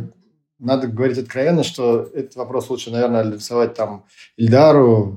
надо 0.58 0.88
говорить 0.88 1.18
откровенно, 1.18 1.62
что 1.62 2.08
этот 2.14 2.36
вопрос 2.36 2.70
лучше, 2.70 2.90
наверное, 2.90 3.20
адресовать 3.22 3.74
там 3.74 4.04
Ильдару, 4.36 5.14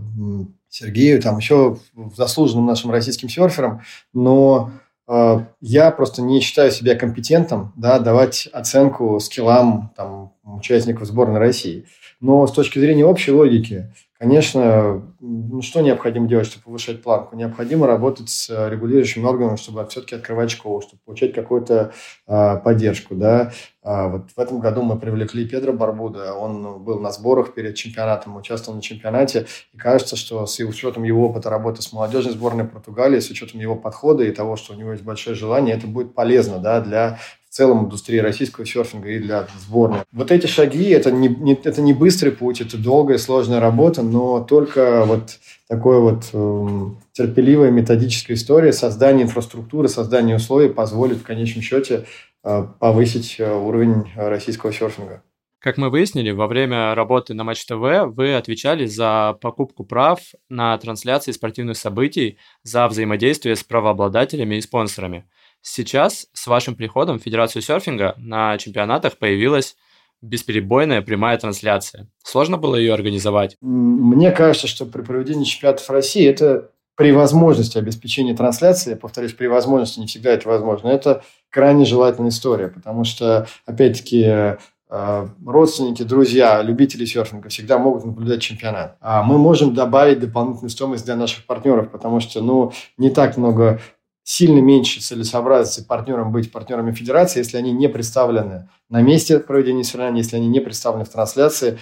Сергею, 0.69 1.21
там 1.21 1.37
еще 1.37 1.77
заслуженным 2.15 2.65
нашим 2.65 2.91
российским 2.91 3.27
серферам, 3.27 3.81
но 4.13 4.71
э, 5.07 5.39
я 5.59 5.91
просто 5.91 6.21
не 6.21 6.39
считаю 6.39 6.71
себя 6.71 6.95
компетентом 6.95 7.73
да, 7.75 7.99
давать 7.99 8.47
оценку 8.53 9.19
скиллам 9.19 9.91
там, 9.97 10.31
участников 10.57 11.07
сборной 11.07 11.39
России. 11.39 11.85
Но 12.19 12.45
с 12.45 12.51
точки 12.51 12.79
зрения 12.79 13.05
общей 13.05 13.31
логики, 13.31 13.91
Конечно, 14.21 15.01
ну, 15.19 15.63
что 15.63 15.81
необходимо 15.81 16.27
делать, 16.27 16.45
чтобы 16.45 16.65
повышать 16.65 17.01
планку? 17.01 17.35
Необходимо 17.35 17.87
работать 17.87 18.29
с 18.29 18.51
э, 18.51 18.69
регулирующим 18.69 19.25
органом, 19.25 19.57
чтобы 19.57 19.83
все-таки 19.87 20.13
открывать 20.13 20.51
школу, 20.51 20.79
чтобы 20.81 21.01
получать 21.03 21.33
какую-то 21.33 21.91
а, 22.27 22.57
поддержку. 22.57 23.15
Да? 23.15 23.51
А, 23.81 24.09
вот 24.09 24.29
в 24.35 24.39
этом 24.39 24.59
году 24.59 24.83
мы 24.83 24.99
привлекли 24.99 25.47
Педро 25.47 25.73
Барбуда. 25.73 26.35
Он 26.35 26.83
был 26.83 26.99
на 26.99 27.11
сборах 27.11 27.55
перед 27.55 27.73
чемпионатом, 27.73 28.35
участвовал 28.35 28.75
на 28.75 28.83
чемпионате. 28.83 29.47
И 29.73 29.77
кажется, 29.77 30.15
что 30.15 30.45
с 30.45 30.59
учетом 30.59 31.01
его 31.01 31.27
опыта 31.27 31.49
работы 31.49 31.81
с 31.81 31.91
молодежной 31.91 32.33
сборной 32.33 32.65
Португалии, 32.65 33.19
с 33.19 33.31
учетом 33.31 33.59
его 33.59 33.75
подхода 33.75 34.23
и 34.23 34.31
того, 34.31 34.55
что 34.55 34.73
у 34.73 34.75
него 34.75 34.91
есть 34.91 35.03
большое 35.03 35.35
желание, 35.35 35.75
это 35.75 35.87
будет 35.87 36.13
полезно 36.13 36.59
да, 36.59 36.79
для 36.79 37.17
целом 37.51 37.85
индустрии 37.85 38.17
российского 38.19 38.65
серфинга 38.65 39.09
и 39.09 39.19
для 39.19 39.47
сборной. 39.59 39.99
Вот 40.13 40.31
эти 40.31 40.47
шаги, 40.47 40.89
это 40.89 41.11
не, 41.11 41.27
не, 41.27 41.53
это 41.53 41.81
не 41.81 41.91
быстрый 41.91 42.31
путь, 42.31 42.61
это 42.61 42.77
долгая, 42.77 43.17
сложная 43.17 43.59
работа, 43.59 44.03
но 44.03 44.39
только 44.39 45.03
вот 45.05 45.37
такой 45.67 45.99
вот 45.99 46.29
э, 46.31 46.67
терпеливая 47.11 47.69
методическая 47.69 48.37
история 48.37 48.71
создания 48.71 49.23
инфраструктуры, 49.23 49.89
создания 49.89 50.37
условий 50.37 50.69
позволит 50.69 51.17
в 51.17 51.23
конечном 51.23 51.61
счете 51.61 52.05
э, 52.45 52.65
повысить 52.79 53.35
э, 53.37 53.53
уровень 53.53 54.05
российского 54.15 54.71
серфинга. 54.71 55.21
Как 55.59 55.77
мы 55.77 55.89
выяснили, 55.89 56.31
во 56.31 56.47
время 56.47 56.95
работы 56.95 57.33
на 57.33 57.43
Матч 57.43 57.65
ТВ 57.65 58.15
вы 58.15 58.33
отвечали 58.33 58.85
за 58.85 59.37
покупку 59.41 59.83
прав 59.83 60.19
на 60.49 60.75
трансляции 60.77 61.33
спортивных 61.33 61.75
событий, 61.77 62.37
за 62.63 62.87
взаимодействие 62.87 63.57
с 63.57 63.63
правообладателями 63.63 64.55
и 64.55 64.61
спонсорами– 64.61 65.25
Сейчас 65.61 66.27
с 66.33 66.47
вашим 66.47 66.75
приходом 66.75 67.19
в 67.19 67.23
Федерацию 67.23 67.61
серфинга 67.61 68.15
на 68.17 68.57
чемпионатах 68.57 69.17
появилась 69.17 69.75
бесперебойная 70.21 71.01
прямая 71.01 71.37
трансляция. 71.37 72.07
Сложно 72.23 72.57
было 72.57 72.75
ее 72.75 72.93
организовать? 72.93 73.57
Мне 73.61 74.31
кажется, 74.31 74.67
что 74.67 74.85
при 74.85 75.01
проведении 75.01 75.45
чемпионатов 75.45 75.89
России 75.89 76.27
это 76.27 76.69
при 76.95 77.11
возможности 77.11 77.77
обеспечения 77.77 78.35
трансляции, 78.35 78.93
повторюсь, 78.93 79.33
при 79.33 79.47
возможности, 79.47 79.99
не 79.99 80.07
всегда 80.07 80.31
это 80.31 80.47
возможно, 80.47 80.89
это 80.89 81.23
крайне 81.49 81.85
желательная 81.85 82.29
история, 82.29 82.67
потому 82.67 83.05
что, 83.05 83.47
опять-таки, 83.65 84.57
э, 84.89 85.27
родственники, 85.43 86.03
друзья, 86.03 86.61
любители 86.61 87.05
серфинга 87.05 87.49
всегда 87.49 87.79
могут 87.79 88.05
наблюдать 88.05 88.41
чемпионат. 88.41 88.97
А 89.01 89.23
мы 89.23 89.37
можем 89.37 89.73
добавить 89.73 90.19
дополнительную 90.19 90.69
стоимость 90.69 91.05
для 91.05 91.15
наших 91.15 91.45
партнеров, 91.45 91.89
потому 91.89 92.19
что 92.19 92.41
ну, 92.41 92.71
не 92.97 93.09
так 93.09 93.37
много 93.37 93.79
сильно 94.23 94.59
меньше 94.59 95.01
целесообразности 95.01 95.85
партнерам 95.85 96.31
быть 96.31 96.51
партнерами 96.51 96.91
федерации, 96.91 97.39
если 97.39 97.57
они 97.57 97.71
не 97.71 97.89
представлены 97.89 98.69
на 98.89 99.01
месте 99.01 99.39
проведения 99.39 99.83
соревнований, 99.83 100.19
если 100.21 100.37
они 100.37 100.47
не 100.47 100.59
представлены 100.59 101.05
в 101.05 101.09
трансляции, 101.09 101.79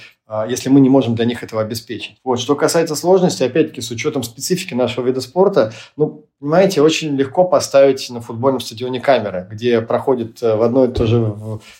если 0.48 0.70
мы 0.70 0.80
не 0.80 0.90
можем 0.90 1.16
для 1.16 1.26
них 1.26 1.44
этого 1.44 1.62
обеспечить. 1.62 2.18
Вот. 2.24 2.40
Что 2.40 2.56
касается 2.56 2.96
сложности, 2.96 3.44
опять-таки, 3.44 3.82
с 3.82 3.92
учетом 3.92 4.24
специфики 4.24 4.74
нашего 4.74 5.06
вида 5.06 5.22
спорта, 5.22 5.74
ну, 5.98 6.26
понимаете, 6.40 6.82
очень 6.82 7.16
легко 7.16 7.44
поставить 7.44 8.10
на 8.10 8.22
футбольном 8.22 8.62
стадионе 8.62 9.02
камеры, 9.02 9.48
где 9.52 9.82
проходит 9.82 10.42
э, 10.42 10.56
в 10.56 10.62
одно 10.62 10.86
и 10.86 10.88
то 10.88 11.06
же 11.06 11.36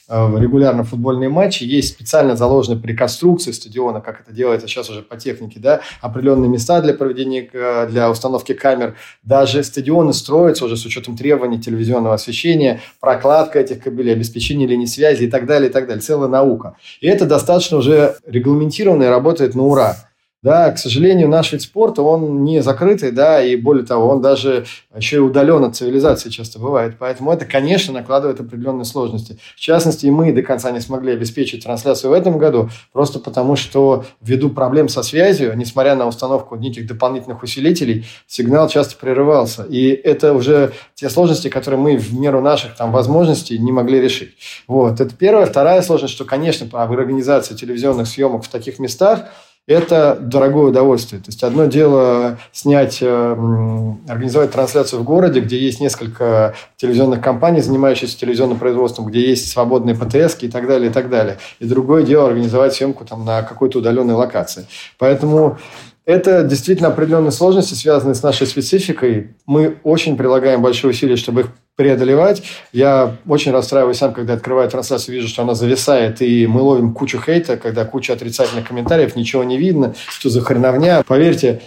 э, 0.10 0.36
регулярно 0.38 0.84
футбольные 0.84 1.30
матчи, 1.30 1.64
есть 1.64 1.90
специально 1.90 2.36
заложены 2.36 2.80
при 2.80 2.94
конструкции 2.94 3.52
стадиона, 3.52 4.02
как 4.02 4.22
это 4.22 4.34
делается 4.34 4.68
сейчас 4.68 4.90
уже 4.90 5.02
по 5.02 5.16
технике, 5.16 5.60
да, 5.60 5.82
определенные 6.02 6.50
места 6.50 6.82
для 6.82 6.94
проведения, 6.94 7.50
э, 7.52 7.88
для 7.90 8.12
установки 8.12 8.54
камер. 8.54 8.96
Даже 9.24 9.64
стадионы 9.64 10.12
строятся 10.12 10.66
уже 10.66 10.76
с 10.76 10.86
учетом 10.86 11.16
требований 11.16 11.60
телевизионного 11.60 12.16
освещения, 12.16 12.82
прокладка 13.00 13.60
этих 13.60 13.82
кабелей, 13.82 14.14
обеспечение 14.14 14.68
линий 14.68 14.88
связи 14.88 15.24
и 15.24 15.30
так 15.30 15.46
далее, 15.46 15.70
и 15.70 15.74
так 15.74 15.88
далее. 15.88 16.02
Целая 16.02 16.30
наука. 16.30 16.76
И 17.00 17.08
это 17.08 17.26
достаточно 17.26 17.78
уже 17.78 18.18
регламентированно 18.40 19.04
и 19.04 19.08
работает 19.08 19.56
на 19.56 19.64
ура. 19.64 20.09
Да, 20.42 20.72
к 20.72 20.78
сожалению, 20.78 21.28
наш 21.28 21.52
вид 21.52 21.62
спорта, 21.62 22.02
он 22.02 22.46
не 22.46 22.62
закрытый, 22.62 23.12
да, 23.12 23.44
и 23.44 23.58
более 23.58 23.86
того, 23.86 24.08
он 24.08 24.22
даже 24.22 24.66
еще 24.96 25.18
и 25.18 25.20
удален 25.20 25.66
от 25.66 25.76
цивилизации 25.76 26.30
часто 26.30 26.60
бывает. 26.60 26.96
Поэтому 26.98 27.34
это, 27.34 27.44
конечно, 27.44 27.94
накладывает 27.94 28.40
определенные 28.40 28.86
сложности. 28.86 29.38
В 29.58 29.60
частности, 29.60 30.06
и 30.06 30.12
мы 30.12 30.32
до 30.32 30.42
конца 30.42 30.72
не 30.72 30.80
смогли 30.80 31.12
обеспечить 31.12 31.66
трансляцию 31.66 32.12
в 32.12 32.14
этом 32.14 32.38
году, 32.38 32.70
просто 32.94 33.20
потому 33.20 33.58
что 33.58 34.06
ввиду 34.22 34.50
проблем 34.50 34.88
со 34.88 35.04
связью, 35.04 35.58
несмотря 35.58 35.96
на 35.96 36.08
установку 36.08 36.56
неких 36.56 36.88
дополнительных 36.88 37.44
усилителей, 37.44 38.06
сигнал 38.26 38.70
часто 38.70 38.96
прерывался. 38.96 39.64
И 39.64 39.90
это 39.90 40.34
уже 40.34 40.72
те 40.96 41.10
сложности, 41.10 41.50
которые 41.50 41.82
мы 41.82 41.98
в 41.98 42.14
меру 42.18 42.40
наших 42.40 42.78
там, 42.78 42.94
возможностей 42.94 43.60
не 43.60 43.74
могли 43.74 44.00
решить. 44.00 44.36
Вот, 44.70 45.02
это 45.02 45.14
первая. 45.14 45.46
Вторая 45.46 45.82
сложность, 45.82 46.14
что, 46.14 46.24
конечно, 46.24 46.66
в 46.72 46.94
организации 46.94 47.56
телевизионных 47.56 48.08
съемок 48.08 48.46
в 48.46 48.48
таких 48.48 48.80
местах– 48.80 49.26
это 49.70 50.18
дорогое 50.20 50.70
удовольствие. 50.70 51.22
То 51.22 51.28
есть 51.28 51.44
одно 51.44 51.66
дело 51.66 52.40
снять, 52.52 52.98
э, 53.02 53.96
организовать 54.08 54.52
трансляцию 54.52 55.02
в 55.02 55.04
городе, 55.04 55.42
где 55.42 55.60
есть 55.60 55.80
несколько 55.80 56.56
телевизионных 56.76 57.22
компаний, 57.22 57.62
занимающихся 57.62 58.18
телевизионным 58.18 58.58
производством, 58.58 59.06
где 59.06 59.30
есть 59.30 59.52
свободные 59.52 59.96
ПТС 59.96 60.38
и 60.42 60.50
так 60.50 60.68
далее, 60.68 60.90
и 60.90 60.94
так 60.94 61.12
далее. 61.12 61.38
И 61.60 61.66
другое 61.66 62.02
дело 62.02 62.30
организовать 62.30 62.74
съемку 62.74 63.06
там, 63.06 63.24
на 63.26 63.44
какой-то 63.44 63.78
удаленной 63.78 64.16
локации. 64.16 64.66
Поэтому 64.98 65.60
это 66.04 66.42
действительно 66.42 66.90
определенные 66.90 67.32
сложности, 67.32 67.76
связанные 67.76 68.16
с 68.16 68.24
нашей 68.24 68.48
спецификой. 68.48 69.36
Мы 69.46 69.78
очень 69.84 70.18
прилагаем 70.18 70.64
большие 70.64 70.90
усилия, 70.90 71.16
чтобы 71.16 71.42
их 71.42 71.48
преодолевать. 71.80 72.44
Я 72.74 73.16
очень 73.26 73.54
расстраиваюсь 73.54 73.98
сам, 73.98 74.14
когда 74.14 74.34
открываю 74.34 74.70
трансляцию, 74.70 75.16
вижу, 75.16 75.30
что 75.30 75.44
она 75.44 75.54
зависает, 75.56 76.22
и 76.22 76.46
мы 76.46 76.60
ловим 76.60 76.94
кучу 76.94 77.22
хейта, 77.22 77.56
когда 77.56 77.86
куча 77.86 78.12
отрицательных 78.12 78.68
комментариев, 78.68 79.16
ничего 79.16 79.46
не 79.46 79.58
видно, 79.58 79.96
что 80.10 80.30
за 80.30 80.42
хреновня. 80.42 81.02
Поверьте, 81.08 81.62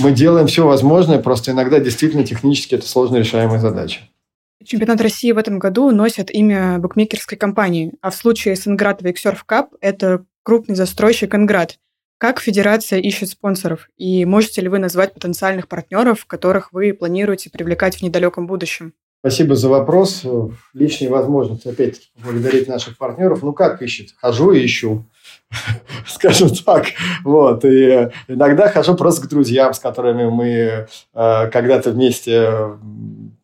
мы 0.00 0.10
делаем 0.10 0.48
все 0.48 0.66
возможное, 0.66 1.20
просто 1.20 1.52
иногда 1.52 1.78
действительно 1.78 2.24
технически 2.24 2.74
это 2.74 2.88
сложно 2.88 3.18
решаемая 3.18 3.60
задача. 3.60 4.00
Чемпионат 4.64 5.00
России 5.00 5.30
в 5.30 5.38
этом 5.38 5.60
году 5.60 5.92
носит 5.92 6.34
имя 6.34 6.80
букмекерской 6.80 7.38
компании, 7.38 7.92
а 8.00 8.10
в 8.10 8.16
случае 8.16 8.56
с 8.56 8.66
Инград 8.66 9.00
Виксерф 9.00 9.44
Кап 9.44 9.74
это 9.80 10.24
крупный 10.42 10.74
застройщик 10.74 11.36
Инград. 11.36 11.78
Как 12.18 12.40
федерация 12.40 12.98
ищет 12.98 13.28
спонсоров? 13.28 13.88
И 13.96 14.24
можете 14.24 14.60
ли 14.60 14.68
вы 14.68 14.80
назвать 14.80 15.14
потенциальных 15.14 15.68
партнеров, 15.68 16.26
которых 16.26 16.72
вы 16.72 16.92
планируете 16.94 17.48
привлекать 17.48 17.98
в 17.98 18.02
недалеком 18.02 18.48
будущем? 18.48 18.94
Спасибо 19.24 19.54
за 19.54 19.68
вопрос. 19.68 20.24
Лишняя 20.74 21.08
возможность, 21.08 21.64
опять-таки, 21.64 22.08
поблагодарить 22.20 22.66
наших 22.66 22.98
партнеров. 22.98 23.44
Ну, 23.44 23.52
как 23.52 23.80
ищет? 23.80 24.08
Хожу 24.20 24.50
и 24.50 24.66
ищу. 24.66 25.04
Скажем 26.08 26.50
так. 26.50 26.86
Вот. 27.22 27.64
И 27.64 28.08
иногда 28.26 28.68
хожу 28.68 28.96
просто 28.96 29.24
к 29.24 29.30
друзьям, 29.30 29.74
с 29.74 29.78
которыми 29.78 30.28
мы 30.28 30.48
э, 30.48 30.86
когда-то 31.52 31.92
вместе 31.92 32.50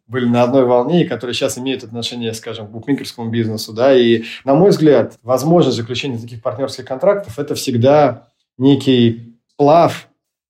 были 0.09 0.27
на 0.27 0.43
одной 0.43 0.65
волне, 0.65 1.05
и 1.05 1.07
которые 1.07 1.35
сейчас 1.35 1.59
имеют 1.59 1.85
отношение, 1.85 2.35
скажем, 2.35 2.67
к 2.67 2.71
букмекерскому 2.71 3.31
бизнесу. 3.31 3.73
Да? 3.73 3.95
И, 3.95 4.25
на 4.45 4.55
мой 4.55 4.71
взгляд, 4.71 5.17
возможность 5.23 5.77
заключения 5.77 6.19
таких 6.19 6.43
партнерских 6.43 6.87
контрактов– 6.87 7.35
это 7.39 7.55
всегда 7.55 8.31
некий 8.57 9.39
плав 9.57 10.08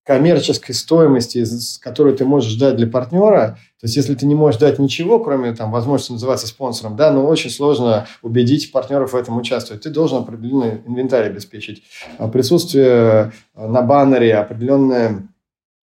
коммерческой 0.09 0.73
стоимости, 0.73 1.45
которую 1.83 2.17
ты 2.17 2.25
можешь 2.25 2.55
дать 2.55 2.77
для 2.77 2.87
партнера. 2.87 3.59
То 3.79 3.85
есть, 3.85 3.95
если 3.95 4.15
ты 4.15 4.25
не 4.25 4.35
можешь 4.35 4.59
дать 4.59 4.79
ничего, 4.79 5.19
кроме 5.19 5.55
там, 5.55 5.71
возможности 5.71 6.13
называться 6.13 6.47
спонсором, 6.47 6.97
да, 6.97 7.13
но 7.13 7.27
очень 7.27 7.51
сложно 7.51 8.07
убедить 8.23 8.73
партнеров 8.73 9.13
в 9.13 9.17
этом 9.17 9.37
участвовать. 9.37 9.83
Ты 9.83 9.91
должен 9.91 10.23
определенный 10.23 10.81
инвентарь 10.87 11.27
обеспечить. 11.27 11.83
А 12.17 12.27
присутствие 12.29 13.33
на 13.55 13.83
баннере, 13.83 14.35
определенное 14.37 15.29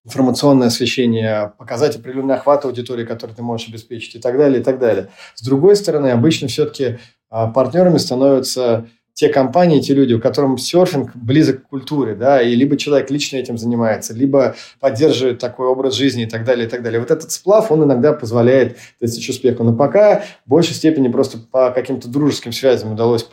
информационное 0.04 0.68
освещение, 0.70 1.54
показать 1.60 1.96
определенный 1.96 2.34
охват 2.34 2.66
аудитории, 2.66 3.06
который 3.06 3.36
ты 3.36 3.44
можешь 3.44 3.70
обеспечить 3.70 4.16
и 4.16 4.20
так 4.20 4.40
далее, 4.40 4.62
и 4.62 4.64
так 4.64 4.80
далее. 4.80 5.10
С 5.36 5.44
другой 5.44 5.76
стороны, 5.76 6.08
обычно 6.08 6.48
все-таки 6.48 6.98
а, 7.30 7.46
партнерами 7.46 8.00
становятся 8.00 8.88
те 9.15 9.30
компании, 9.30 9.80
те 9.80 9.93
люди, 9.93 10.13
у 10.13 10.19
которых 10.19 10.60
серфинг 10.60 11.15
близок 11.15 11.63
к 11.63 11.69
культуре, 11.69 12.15
да, 12.15 12.41
и 12.41 12.54
либо 12.54 12.75
человек 12.75 13.10
лично 13.10 13.38
этим 13.38 13.58
занимается, 13.58 14.13
либо 14.13 14.56
поддерживает 14.82 15.39
такой 15.39 15.67
образ 15.67 15.95
жизни 15.95 16.23
и 16.23 16.25
так 16.25 16.43
далее, 16.43 16.67
и 16.67 16.69
так 16.69 16.84
далее. 16.84 16.99
Вот 16.99 17.12
этот 17.12 17.32
сплав, 17.32 17.71
он 17.71 17.86
иногда 17.86 18.12
позволяет 18.12 18.78
достичь 18.99 19.30
успеха. 19.30 19.63
Но 19.63 19.73
пока 19.73 20.23
в 20.45 20.49
большей 20.49 20.75
степени 20.75 21.08
просто 21.08 21.38
по 21.38 21.71
каким-то 21.71 22.10
дружеским 22.10 22.51
связям 22.51 22.91
удалось 22.91 23.23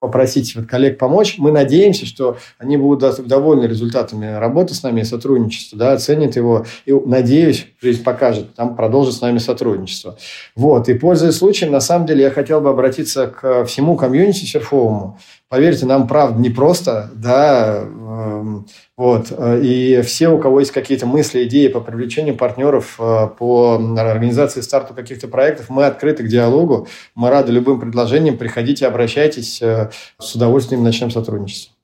попросить 0.00 0.54
вот 0.54 0.66
коллег 0.66 0.98
помочь. 0.98 1.36
Мы 1.38 1.50
надеемся, 1.50 2.06
что 2.06 2.38
они 2.58 2.76
будут 2.76 3.26
довольны 3.26 3.64
результатами 3.64 4.26
работы 4.38 4.74
с 4.74 4.82
нами 4.82 5.00
и 5.00 5.04
сотрудничества, 5.04 5.78
да, 5.78 5.92
оценят 5.92 6.36
его. 6.36 6.66
И, 6.86 6.92
надеюсь, 6.92 7.66
жизнь 7.82 8.02
покажет, 8.04 8.54
там 8.54 8.76
продолжит 8.76 9.14
с 9.14 9.20
нами 9.20 9.38
сотрудничество. 9.38 10.16
Вот. 10.54 10.88
И, 10.88 10.94
пользуясь 10.94 11.36
случаем, 11.36 11.72
на 11.72 11.80
самом 11.80 12.06
деле, 12.06 12.22
я 12.22 12.30
хотел 12.30 12.60
бы 12.60 12.70
обратиться 12.70 13.26
к 13.26 13.64
всему 13.64 13.96
комьюнити 13.96 14.44
серфовому. 14.44 15.18
Поверьте, 15.50 15.86
нам, 15.86 16.06
правда, 16.06 16.38
непросто, 16.38 17.10
да, 17.14 17.78
эм, 17.78 18.66
вот, 18.98 19.32
и 19.62 20.02
все, 20.04 20.28
у 20.28 20.38
кого 20.38 20.60
есть 20.60 20.72
какие-то 20.72 21.06
мысли, 21.06 21.44
идеи 21.44 21.68
по 21.68 21.80
привлечению 21.80 22.36
партнеров, 22.36 22.96
э, 22.98 23.28
по 23.38 23.76
организации 23.96 24.60
старту 24.60 24.92
каких-то 24.92 25.26
проектов, 25.26 25.70
мы 25.70 25.86
открыты 25.86 26.22
к 26.24 26.28
диалогу, 26.28 26.86
мы 27.14 27.30
рады 27.30 27.50
любым 27.50 27.80
предложениям, 27.80 28.36
приходите, 28.36 28.86
обращайтесь, 28.86 29.62
э, 29.62 29.90
с 30.18 30.34
удовольствием 30.34 30.84
начнем 30.84 31.10
сотрудничество. 31.10 31.74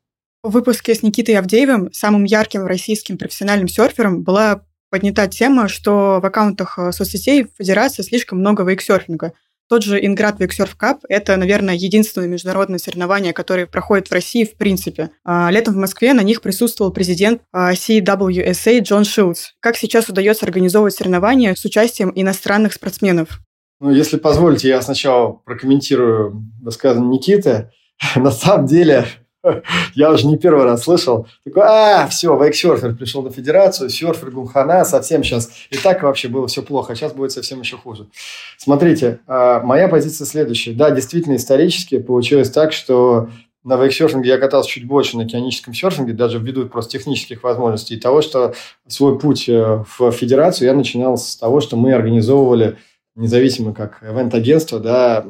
В 0.42 0.50
выпуске 0.50 0.94
с 0.94 1.03
Никитой 1.03 1.37
Авдеевым, 1.37 1.90
самым 1.90 2.24
ярким 2.24 2.66
российским 2.66 3.16
профессиональным 3.16 3.68
серфером, 3.68 4.24
была 4.24 4.61
поднята 4.90 5.27
тема, 5.27 5.68
что 5.68 6.20
в 6.20 6.27
аккаунтах 6.27 6.79
э, 6.79 6.92
соцсетей 6.92 7.46
Федерации 7.57 8.03
слишком 8.03 8.40
много 8.40 8.62
вейксерфинга– 8.62 9.33
тот 9.68 9.83
же 9.83 10.05
Инград 10.05 10.40
Виксерф 10.40 10.77
Кап– 10.77 11.00
это, 11.09 11.37
наверное, 11.37 11.74
единственное 11.74 12.29
международное 12.29 12.79
соревнование, 12.79 13.33
которое 13.33 13.66
проходит 13.66 14.09
в 14.09 14.12
России 14.12 14.44
в 14.44 14.57
принципе. 14.57 15.11
А, 15.24 15.50
летом 15.50 15.74
в 15.74 15.79
Москве 15.79 16.12
на 16.12 16.22
них 16.22 16.42
присутствовал 16.42 16.92
президент 16.92 17.42
а, 17.53 17.72
CWSA 17.72 18.81
Джон 18.81 19.05
Шилдс. 19.05 19.53
Как 19.61 19.77
сейчас 19.77 20.09
удается 20.09 20.44
организовывать 20.44 20.94
соревнования 20.94 21.55
с 21.55 21.64
участием 21.64 22.12
иностранных 22.14 22.74
спортсменов? 22.74 23.40
Ну, 23.81 23.90
если 23.90 24.16
позволите, 24.16 24.68
я 24.68 24.83
сначала 24.83 25.33
прокомментирую 25.33 26.44
высказывание 26.62 27.18
Никиты. 27.18 27.70
На 28.16 28.31
самом 28.31 28.66
деле, 28.66 29.07
Я 29.94 30.11
уже 30.11 30.26
не 30.26 30.38
первый 30.38 30.64
раз 30.64 30.85
слышал. 30.85 31.26
Такой, 31.44 31.62
а, 31.64 32.07
все, 32.09 32.37
вейксерфер 32.37 32.94
пришел 32.94 33.22
на 33.22 33.30
федерацию, 33.30 33.90
серфер 33.90 34.30
Гумхана, 34.30 34.85
совсем 34.85 35.22
сейчас. 35.22 35.50
И 35.70 35.76
так 35.76 36.02
вообще 36.02 36.28
было 36.28 36.46
все 36.46 36.62
плохо, 36.62 36.92
а 36.92 36.96
сейчас 36.96 37.12
будет 37.12 37.33
совсем 37.33 37.61
еще 37.61 37.76
хуже. 37.76 38.07
Смотрите, 38.59 39.20
а, 39.26 39.61
моя 39.61 39.88
позиция 39.88 40.26
следующая. 40.26 40.72
Да, 40.72 40.90
действительно, 40.90 41.37
исторически 41.37 41.98
получилось 41.98 42.50
так, 42.50 42.72
что 42.72 43.28
на 43.62 43.76
вейксерфинге 43.76 44.28
я 44.28 44.38
катался 44.38 44.68
чуть 44.68 44.87
больше 44.87 45.16
на 45.16 45.24
океаническом 45.24 45.72
серфинге, 45.72 46.12
даже 46.12 46.38
ввиду 46.38 46.66
просто 46.66 46.92
технических 46.92 47.42
возможностей. 47.42 47.94
И 47.94 48.00
того, 48.00 48.20
что 48.20 48.54
свой 48.87 49.18
путь 49.18 49.48
э, 49.48 49.85
в 49.98 50.11
федерацию 50.12 50.68
я 50.68 50.74
начинал 50.74 51.16
с 51.16 51.37
того, 51.37 51.61
что 51.61 51.76
мы 51.76 51.94
организовывали 51.94 52.76
независимо 53.16 53.72
как 53.72 54.02
ивент-агентство, 54.02 54.80
да, 54.80 55.24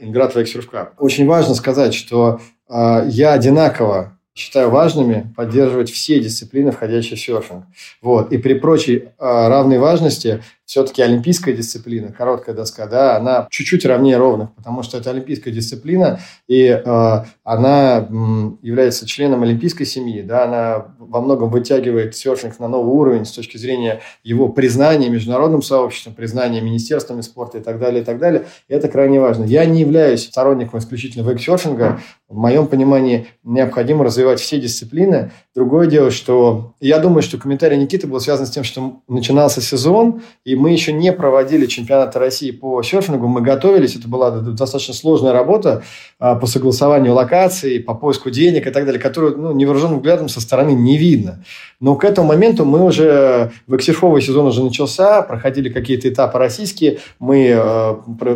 Инград 0.00 0.34
Вейксерф 0.36 0.68
Очень 0.98 1.26
важно 1.26 1.54
сказать, 1.54 1.92
что 1.92 2.24
а, 2.24 2.40
я 2.70 3.32
одинаково 3.32 4.18
считаю 4.38 4.70
важными 4.70 5.32
поддерживать 5.36 5.90
все 5.90 6.20
дисциплины, 6.20 6.70
входящие 6.70 7.16
в 7.16 7.20
серфинг. 7.20 7.64
Вот. 8.00 8.32
И 8.32 8.38
при 8.38 8.54
прочей 8.54 9.08
а, 9.18 9.48
равной 9.48 9.78
важности 9.78 10.42
все-таки 10.68 11.00
олимпийская 11.00 11.54
дисциплина, 11.54 12.12
короткая 12.12 12.54
доска, 12.54 12.86
да, 12.86 13.16
она 13.16 13.48
чуть-чуть 13.50 13.86
равнее 13.86 14.18
ровных, 14.18 14.52
потому 14.54 14.82
что 14.82 14.98
это 14.98 15.08
олимпийская 15.08 15.52
дисциплина, 15.52 16.20
и 16.46 16.66
э, 16.66 17.24
она 17.42 18.06
м, 18.10 18.58
является 18.60 19.06
членом 19.06 19.42
олимпийской 19.44 19.86
семьи, 19.86 20.20
да, 20.20 20.44
она 20.44 20.94
во 20.98 21.22
многом 21.22 21.48
вытягивает 21.48 22.14
серфинг 22.14 22.58
на 22.58 22.68
новый 22.68 22.92
уровень 22.92 23.24
с 23.24 23.32
точки 23.32 23.56
зрения 23.56 24.02
его 24.22 24.50
признания 24.50 25.08
международным 25.08 25.62
сообществом, 25.62 26.12
признания 26.12 26.60
министерствами 26.60 27.22
спорта 27.22 27.58
и 27.58 27.60
так 27.62 27.78
далее, 27.78 28.02
и 28.02 28.04
так 28.04 28.18
далее. 28.18 28.44
И 28.68 28.74
это 28.74 28.88
крайне 28.88 29.20
важно. 29.20 29.44
Я 29.44 29.64
не 29.64 29.80
являюсь 29.80 30.24
сторонником 30.26 30.80
исключительно 30.80 31.26
вейксерфинга. 31.26 32.00
В 32.28 32.36
моем 32.36 32.66
понимании 32.66 33.28
необходимо 33.42 34.04
развивать 34.04 34.38
все 34.38 34.60
дисциплины. 34.60 35.30
Другое 35.54 35.86
дело, 35.86 36.10
что 36.10 36.74
я 36.78 36.98
думаю, 36.98 37.22
что 37.22 37.38
комментарий 37.38 37.78
Никиты 37.78 38.06
был 38.06 38.20
связан 38.20 38.46
с 38.46 38.50
тем, 38.50 38.64
что 38.64 39.00
начинался 39.08 39.62
сезон, 39.62 40.20
и 40.44 40.57
мы 40.58 40.72
еще 40.72 40.92
не 40.92 41.12
проводили 41.12 41.66
чемпионата 41.66 42.18
России 42.18 42.50
по 42.50 42.82
серфингу, 42.82 43.26
мы 43.28 43.40
готовились, 43.40 43.96
это 43.96 44.08
была 44.08 44.30
достаточно 44.30 44.92
сложная 44.92 45.32
работа 45.32 45.82
а, 46.18 46.34
по 46.34 46.46
согласованию 46.46 47.14
локаций, 47.14 47.80
по 47.80 47.94
поиску 47.94 48.30
денег 48.30 48.66
и 48.66 48.70
так 48.70 48.84
далее, 48.84 49.00
которую 49.00 49.38
ну, 49.38 49.52
невооруженным 49.52 49.98
взглядом 49.98 50.28
со 50.28 50.40
стороны 50.40 50.72
не 50.72 50.98
видно. 50.98 51.42
Но 51.80 51.94
к 51.94 52.04
этому 52.04 52.28
моменту 52.28 52.64
мы 52.64 52.84
уже, 52.84 53.52
вексерфовый 53.68 54.20
сезон 54.20 54.46
уже 54.46 54.64
начался, 54.64 55.22
проходили 55.22 55.68
какие-то 55.68 56.08
этапы 56.08 56.36
российские, 56.38 56.98
мы 57.20 57.50
э, 57.50 57.94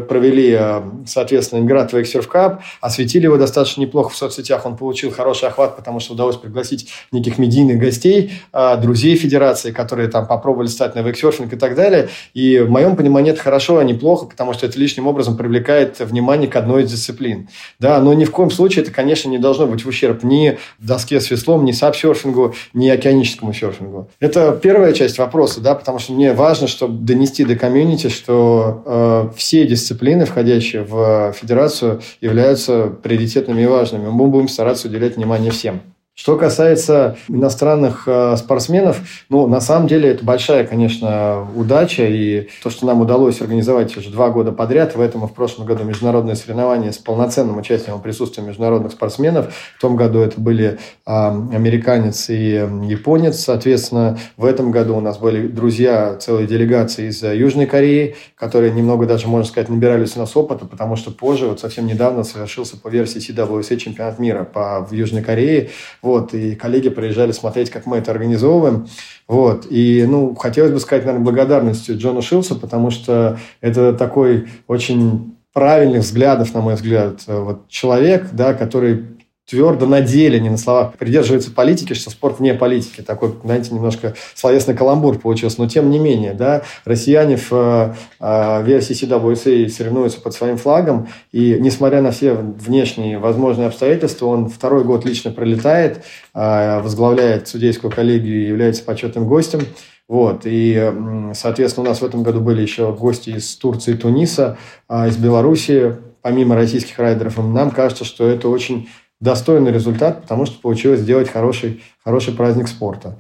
провели, 0.09 0.57
э, 0.57 0.83
соответственно, 1.07 1.59
Инград 1.59 1.93
Вексерф 1.93 2.29
Кап, 2.29 2.63
осветили 2.81 3.25
его 3.25 3.37
достаточно 3.37 3.81
неплохо 3.81 4.11
в 4.11 4.17
соцсетях, 4.17 4.65
он 4.65 4.77
получил 4.77 5.11
хороший 5.11 5.49
охват, 5.49 5.77
потому 5.77 5.99
что 5.99 6.15
удалось 6.15 6.37
пригласить 6.37 6.89
неких 7.11 7.39
медийных 7.39 7.79
гостей, 7.79 8.33
э, 8.53 8.77
друзей 8.77 9.17
федерации, 9.17 9.73
которые 9.73 10.07
там 10.09 10.29
попробовали 10.29 10.69
стать 10.69 10.95
на 10.95 11.01
вексерфинг 11.01 11.53
и 11.53 11.57
так 11.57 11.75
далее. 11.75 12.11
И 12.35 12.59
в 12.59 12.71
моем 12.71 12.97
понимании 12.97 13.33
это 13.33 13.41
хорошо, 13.41 13.79
а 13.79 13.85
не 13.85 13.95
плохо, 13.95 14.27
потому 14.27 14.53
что 14.53 14.67
это 14.67 14.79
лишним 14.79 15.07
образом 15.07 15.37
привлекает 15.37 16.01
внимание 16.01 16.49
к 16.49 16.57
одной 16.57 16.85
из 16.85 16.91
дисциплин. 16.91 17.49
Да, 17.79 18.01
но 18.01 18.15
ни 18.15 18.25
в 18.25 18.31
коем 18.31 18.51
случае 18.51 18.83
это, 18.83 18.93
конечно, 18.93 19.29
не 19.29 19.39
должно 19.39 19.67
быть 19.67 19.85
в 19.85 19.89
ущерб 19.89 20.23
ни 20.23 20.59
доске 20.79 21.21
с 21.21 21.31
веслом, 21.31 21.65
ни 21.65 21.73
сапсерфингу, 21.73 22.55
ни 22.75 22.89
океаническому 22.89 23.53
серфингу. 23.53 24.09
Это 24.21 24.59
первая 24.63 24.93
часть 24.93 25.19
вопроса, 25.19 25.61
да, 25.61 25.75
потому 25.75 25.99
что 25.99 26.13
мне 26.13 26.33
важно, 26.33 26.67
чтобы 26.67 27.05
донести 27.05 27.45
до 27.45 27.57
комьюнити, 27.57 28.09
что 28.09 28.83
э, 28.85 29.37
все 29.37 29.67
дисциплины, 29.67 30.25
входящие 30.25 30.83
в 30.83 31.33
федерацию, 31.33 32.01
являются 32.21 32.87
приоритетными 32.87 33.63
и 33.63 33.67
важными. 33.67 34.09
Мы 34.09 34.27
будем 34.27 34.49
стараться 34.49 34.89
уделять 34.89 35.17
внимание 35.17 35.51
всем. 35.51 35.81
Что 36.15 36.37
касается 36.37 37.17
иностранных 37.29 38.03
э, 38.07 38.37
спортсменов, 38.37 39.01
ну, 39.31 39.47
на 39.47 39.63
самом 39.63 39.89
деле, 39.89 40.11
это 40.11 40.23
большая, 40.23 40.67
конечно, 40.67 41.49
удача. 41.57 42.07
И 42.07 42.49
то, 42.63 42.69
что 42.69 42.85
нам 42.85 43.01
удалось 43.01 43.41
организовать 43.41 43.97
уже 43.97 44.11
два 44.11 44.29
года 44.29 44.53
подряд, 44.53 44.95
в 44.95 45.01
этом 45.01 45.25
и 45.25 45.27
в 45.27 45.33
прошлом 45.33 45.65
году 45.65 45.85
международные 45.85 46.37
соревнования 46.37 46.93
с 46.93 46.99
полноценным 46.99 47.57
участием 47.57 47.99
и 47.99 48.03
присутствием 48.03 48.47
международных 48.47 48.93
спортсменов. 48.93 49.55
В 49.79 49.81
том 49.81 49.97
году 49.97 50.19
это 50.19 50.39
были 50.39 50.79
э, 51.07 51.11
американец 51.11 52.29
и 52.29 52.57
японец. 52.57 53.41
Соответственно, 53.41 54.19
в 54.37 54.45
этом 54.45 54.71
году 54.71 54.99
у 54.99 55.01
нас 55.01 55.17
были 55.17 55.47
друзья, 55.47 56.17
целые 56.17 56.47
делегации 56.47 57.09
из 57.09 57.23
Южной 57.23 57.65
Кореи, 57.65 58.17
которые 58.37 58.71
немного 58.71 59.07
даже, 59.07 59.29
можно 59.29 59.49
сказать, 59.49 59.71
набирались 59.71 60.15
у 60.17 60.21
нас 60.21 60.37
опыта, 60.37 60.67
потому 60.67 60.97
что 60.97 61.11
позже, 61.11 61.47
вот 61.47 61.61
совсем 61.61 61.87
недавно 61.87 62.23
совершился 62.23 62.77
по 62.77 62.89
версии 62.89 63.19
CWSA 63.19 63.79
чемпионат 63.79 64.19
мира 64.19 64.45
по, 64.45 64.87
в 64.87 64.93
Южной 64.93 65.23
Корее, 65.23 65.71
Вот, 66.03 66.35
и 66.35 66.57
коллеги 66.57 66.89
приезжали 66.89 67.31
смотреть, 67.31 67.71
как 67.71 67.87
мы 67.87 67.99
это 67.99 68.11
организовываем. 68.11 68.89
Вот, 69.29 69.67
и, 69.71 70.05
ну, 70.09 70.35
хотелось 70.35 70.73
бы 70.73 70.81
сказать, 70.81 71.05
наверное, 71.05 71.25
благодарностью 71.25 71.97
Джону 71.97 72.23
Шилсу, 72.23 72.57
потому 72.57 72.91
что 72.91 73.39
это 73.61 73.93
такой 73.93 74.49
очень 74.67 75.37
правильных 75.53 76.03
взглядов, 76.03 76.55
на 76.55 76.61
мой 76.61 76.75
взгляд, 76.75 77.21
вот 77.27 77.69
человек, 77.69 78.31
да, 78.33 78.53
который 78.53 79.05
твердо 79.49 79.87
на 79.87 80.01
деле, 80.01 80.41
не 80.41 80.51
на 80.51 80.57
словах, 80.57 80.95
придерживается 80.95 81.51
политики, 81.51 81.95
что 81.95 82.11
спорт 82.11 82.39
вне 82.39 82.55
политики. 82.55 83.01
Такой, 83.01 83.35
знаете, 83.43 83.75
немножко 83.75 84.15
словесный 84.35 84.75
каламбур 84.75 85.19
получился. 85.19 85.61
Но 85.61 85.69
тем 85.69 85.91
не 85.91 85.99
менее, 85.99 86.33
да, 86.33 86.63
россияне 86.85 87.37
в 87.37 87.53
э, 87.53 87.95
VFCCWSA 88.21 89.69
соревнуются 89.69 90.21
под 90.21 90.35
своим 90.35 90.57
флагом. 90.57 91.09
И 91.33 91.57
несмотря 91.61 92.03
на 92.03 92.13
все 92.13 92.35
внешние 92.35 93.19
возможные 93.19 93.69
обстоятельства, 93.69 94.27
он 94.27 94.49
второй 94.49 94.85
год 94.85 95.05
лично 95.05 95.33
пролетает, 95.33 96.05
э, 96.35 96.81
возглавляет 96.81 97.49
судейскую 97.49 97.93
коллегию 97.93 98.45
и 98.45 98.49
является 98.49 98.85
почетным 98.85 99.27
гостем. 99.27 99.61
Вот. 100.09 100.43
И, 100.45 100.93
соответственно, 101.35 101.87
у 101.87 101.89
нас 101.89 102.01
в 102.01 102.05
этом 102.05 102.23
году 102.23 102.41
были 102.41 102.61
еще 102.61 102.93
гости 102.93 103.31
из 103.31 103.57
Турции, 103.57 103.95
Туниса, 103.95 104.59
э, 104.89 105.09
из 105.09 105.17
Белоруссии, 105.17 105.97
помимо 106.23 106.55
российских 106.55 106.99
райдеров. 106.99 107.37
Нам 107.39 107.71
кажется, 107.71 108.05
что 108.05 108.27
это 108.27 108.49
очень 108.49 108.89
достойный 109.23 109.73
результат, 109.73 110.23
потому 110.23 110.47
что 110.47 110.61
получилось 110.61 111.01
сделать 111.01 111.31
хороший, 111.31 111.83
хороший 112.05 112.35
праздник 112.35 112.69
спорта. 112.69 113.19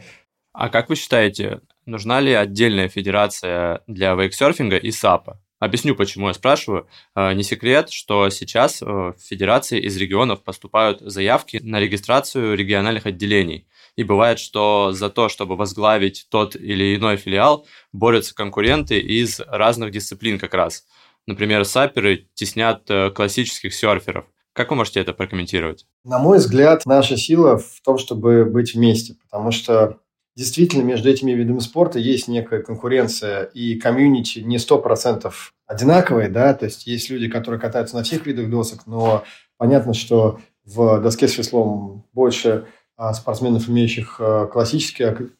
А 0.52 0.68
как 0.68 0.88
вы 0.88 0.96
считаете, 0.96 1.60
нужна 1.86 2.20
ли 2.20 2.32
отдельная 2.32 2.88
федерация 2.88 3.80
для 3.86 4.14
вейксерфинга 4.14 4.76
и 4.76 4.90
САПа? 4.90 5.40
Объясню, 5.60 5.94
почему 5.94 6.26
я 6.26 6.34
спрашиваю. 6.34 6.88
А, 7.14 7.32
не 7.34 7.44
секрет, 7.44 7.90
что 7.90 8.30
сейчас 8.30 8.82
э, 8.82 8.84
в 8.84 9.14
федерации 9.20 9.78
из 9.80 9.96
регионов 9.96 10.42
поступают 10.42 11.00
заявки 11.00 11.60
на 11.62 11.78
регистрацию 11.78 12.56
региональных 12.56 13.06
отделений. 13.06 13.68
И 13.94 14.02
бывает, 14.02 14.40
что 14.40 14.90
за 14.90 15.08
то, 15.08 15.28
чтобы 15.28 15.54
возглавить 15.54 16.26
тот 16.30 16.56
или 16.56 16.96
иной 16.96 17.16
филиал, 17.16 17.64
борются 17.92 18.34
конкуренты 18.34 18.98
из 18.98 19.38
разных 19.38 19.92
дисциплин 19.92 20.40
как 20.40 20.54
раз. 20.54 20.84
Например, 21.28 21.64
саперы 21.64 22.26
теснят 22.34 22.82
э, 22.90 23.10
классических 23.10 23.72
серферов. 23.72 24.24
Как 24.52 24.70
вы 24.70 24.76
можете 24.76 24.98
это 24.98 25.12
прокомментировать? 25.12 25.86
На 26.04 26.18
мой 26.18 26.38
взгляд, 26.38 26.84
наша 26.84 27.16
сила 27.16 27.58
в 27.58 27.80
том, 27.84 27.96
чтобы 27.96 28.44
быть 28.44 28.74
вместе, 28.74 29.14
потому 29.14 29.52
что 29.52 29.98
действительно 30.34 30.82
между 30.82 31.08
этими 31.08 31.32
видами 31.32 31.60
спорта 31.60 31.98
есть 32.00 32.26
некая 32.26 32.60
конкуренция, 32.60 33.44
и 33.44 33.76
комьюнити 33.76 34.40
не 34.40 34.58
сто 34.58 34.78
процентов 34.78 35.54
одинаковые, 35.66 36.28
да, 36.28 36.54
то 36.54 36.64
есть 36.64 36.86
есть 36.86 37.08
люди, 37.08 37.28
которые 37.28 37.60
катаются 37.60 37.96
на 37.96 38.02
всех 38.02 38.26
видах 38.26 38.50
досок, 38.50 38.86
но 38.86 39.22
понятно, 39.58 39.94
что 39.94 40.40
в 40.64 41.00
доске 41.00 41.28
с 41.28 41.38
веслом 41.38 42.04
больше 42.12 42.66
а, 42.96 43.14
спортсменов, 43.14 43.68
имеющих 43.68 44.16
а, 44.20 44.46
классические 44.46 45.30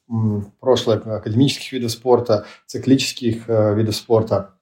прошлое 0.61 0.99
академических 0.99 1.73
видов 1.73 1.91
спорта, 1.91 2.47
циклических 2.67 3.49
а, 3.49 3.73
видов 3.75 3.97
спорта. 3.97 4.55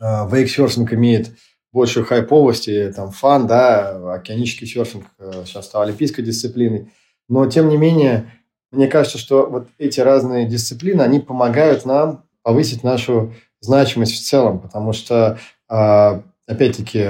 Вейксерфинг 0.00 0.92
имеет 0.92 1.36
большую 1.72 2.06
хайповости, 2.06 2.92
там, 2.94 3.10
фан, 3.10 3.46
да, 3.46 4.14
океанический 4.14 4.66
серфинг 4.66 5.06
э, 5.18 5.44
сейчас 5.44 5.66
стал 5.66 5.82
олимпийской 5.82 6.22
дисциплиной. 6.22 6.90
Но, 7.28 7.46
тем 7.46 7.68
не 7.68 7.76
менее, 7.76 8.32
мне 8.70 8.88
кажется, 8.88 9.18
что 9.18 9.46
вот 9.46 9.68
эти 9.78 10.00
разные 10.00 10.46
дисциплины, 10.46 11.02
они 11.02 11.20
помогают 11.20 11.84
нам 11.84 12.24
повысить 12.42 12.84
нашу 12.84 13.34
значимость 13.60 14.14
в 14.14 14.26
целом, 14.26 14.60
потому 14.60 14.92
что, 14.92 15.38
а, 15.68 16.22
опять-таки, 16.46 17.06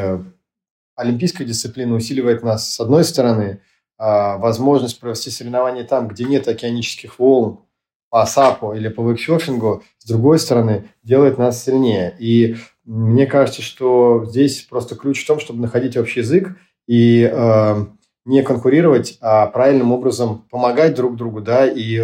олимпийская 0.97 1.47
дисциплина 1.47 1.95
усиливает 1.95 2.43
нас 2.43 2.73
с 2.73 2.81
одной 2.81 3.05
стороны, 3.05 3.61
а, 3.97 4.39
возможность 4.39 4.99
провести 4.99 5.31
соревнования 5.31 5.85
там, 5.85 6.09
где 6.09 6.25
нет 6.25 6.49
океанических 6.49 7.19
волн, 7.19 7.61
по 8.11 8.25
САПу 8.25 8.73
или 8.73 8.89
по 8.89 9.07
вейксерфингу, 9.09 9.83
с 9.99 10.07
другой 10.07 10.39
стороны, 10.39 10.89
делает 11.03 11.39
нас 11.39 11.63
сильнее. 11.63 12.17
И 12.19 12.57
мне 12.89 13.27
кажется, 13.27 13.61
что 13.61 14.25
здесь 14.25 14.63
просто 14.63 14.97
ключ 14.97 15.23
в 15.23 15.27
том, 15.27 15.41
чтобы 15.41 15.61
находить 15.61 15.97
общий 15.99 16.21
язык 16.21 16.57
и 16.87 17.31
э, 17.31 17.85
не 18.25 18.43
конкурировать, 18.43 19.19
а 19.21 19.47
правильным 19.47 19.93
образом 19.93 20.47
помогать 20.51 20.95
друг 20.95 21.15
другу, 21.15 21.43
да, 21.43 21.67
и 21.67 22.01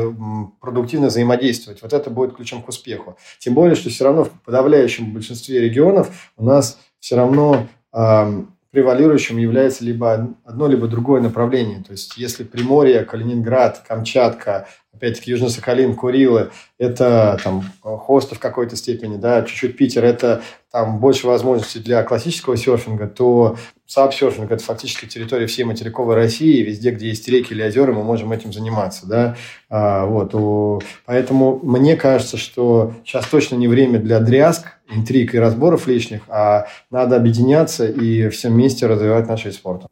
продуктивно 0.60 1.06
взаимодействовать. 1.06 1.80
Вот 1.80 1.94
это 1.94 2.10
будет 2.10 2.36
ключом 2.36 2.60
к 2.60 2.68
успеху. 2.68 3.16
Тем 3.38 3.54
более, 3.54 3.76
что 3.76 3.88
все 3.88 4.04
равно 4.04 4.24
в 4.24 4.30
подавляющем 4.44 5.14
большинстве 5.14 5.60
регионов 5.60 6.32
у 6.36 6.44
нас 6.44 6.78
все 7.00 7.16
равно 7.16 7.66
э, 7.94 8.42
превалирующим 8.70 9.38
является 9.38 9.84
либо 9.84 10.34
одно, 10.44 10.66
либо 10.66 10.86
другое 10.86 11.22
направление. 11.22 11.82
То 11.82 11.92
есть, 11.92 12.18
если 12.18 12.44
Приморье, 12.44 13.04
Калининград, 13.04 13.82
Камчатка, 13.88 14.68
опять-таки 14.94 15.30
Южно-Сахалин, 15.32 15.94
Курилы, 15.94 16.50
это 16.78 17.38
там 17.42 17.64
хосты 17.82 18.34
в 18.34 18.38
какой-то 18.38 18.76
степени, 18.76 19.16
да, 19.16 19.42
чуть-чуть 19.42 19.76
Питер, 19.76 20.04
это 20.04 20.42
там 20.70 20.98
больше 20.98 21.26
возможностей 21.26 21.78
для 21.78 22.02
классического 22.02 22.56
серфинга, 22.56 23.06
то 23.06 23.56
сабсерфинг– 23.86 24.50
это 24.50 24.62
фактически 24.62 25.06
территория 25.06 25.46
всей 25.46 25.64
материковой 25.64 26.14
России, 26.14 26.62
везде, 26.62 26.90
где 26.90 27.08
есть 27.08 27.28
реки 27.28 27.52
или 27.52 27.62
озера, 27.62 27.92
мы 27.92 28.02
можем 28.02 28.32
этим 28.32 28.52
заниматься, 28.52 29.06
да, 29.06 29.36
а, 29.68 30.06
вот, 30.06 30.82
поэтому 31.06 31.60
мне 31.62 31.96
кажется, 31.96 32.36
что 32.36 32.94
сейчас 33.04 33.26
точно 33.26 33.56
не 33.56 33.68
время 33.68 33.98
для 33.98 34.20
дрязг, 34.20 34.66
интриг 34.88 35.34
и 35.34 35.38
разборов 35.38 35.86
лишних, 35.86 36.22
а 36.28 36.66
надо 36.90 37.16
объединяться 37.16 37.86
и 37.86 38.28
все 38.28 38.48
вместе 38.48 38.86
развивать 38.86 39.28
наш 39.28 39.44
вид 39.44 39.54
спорта. 39.54 39.88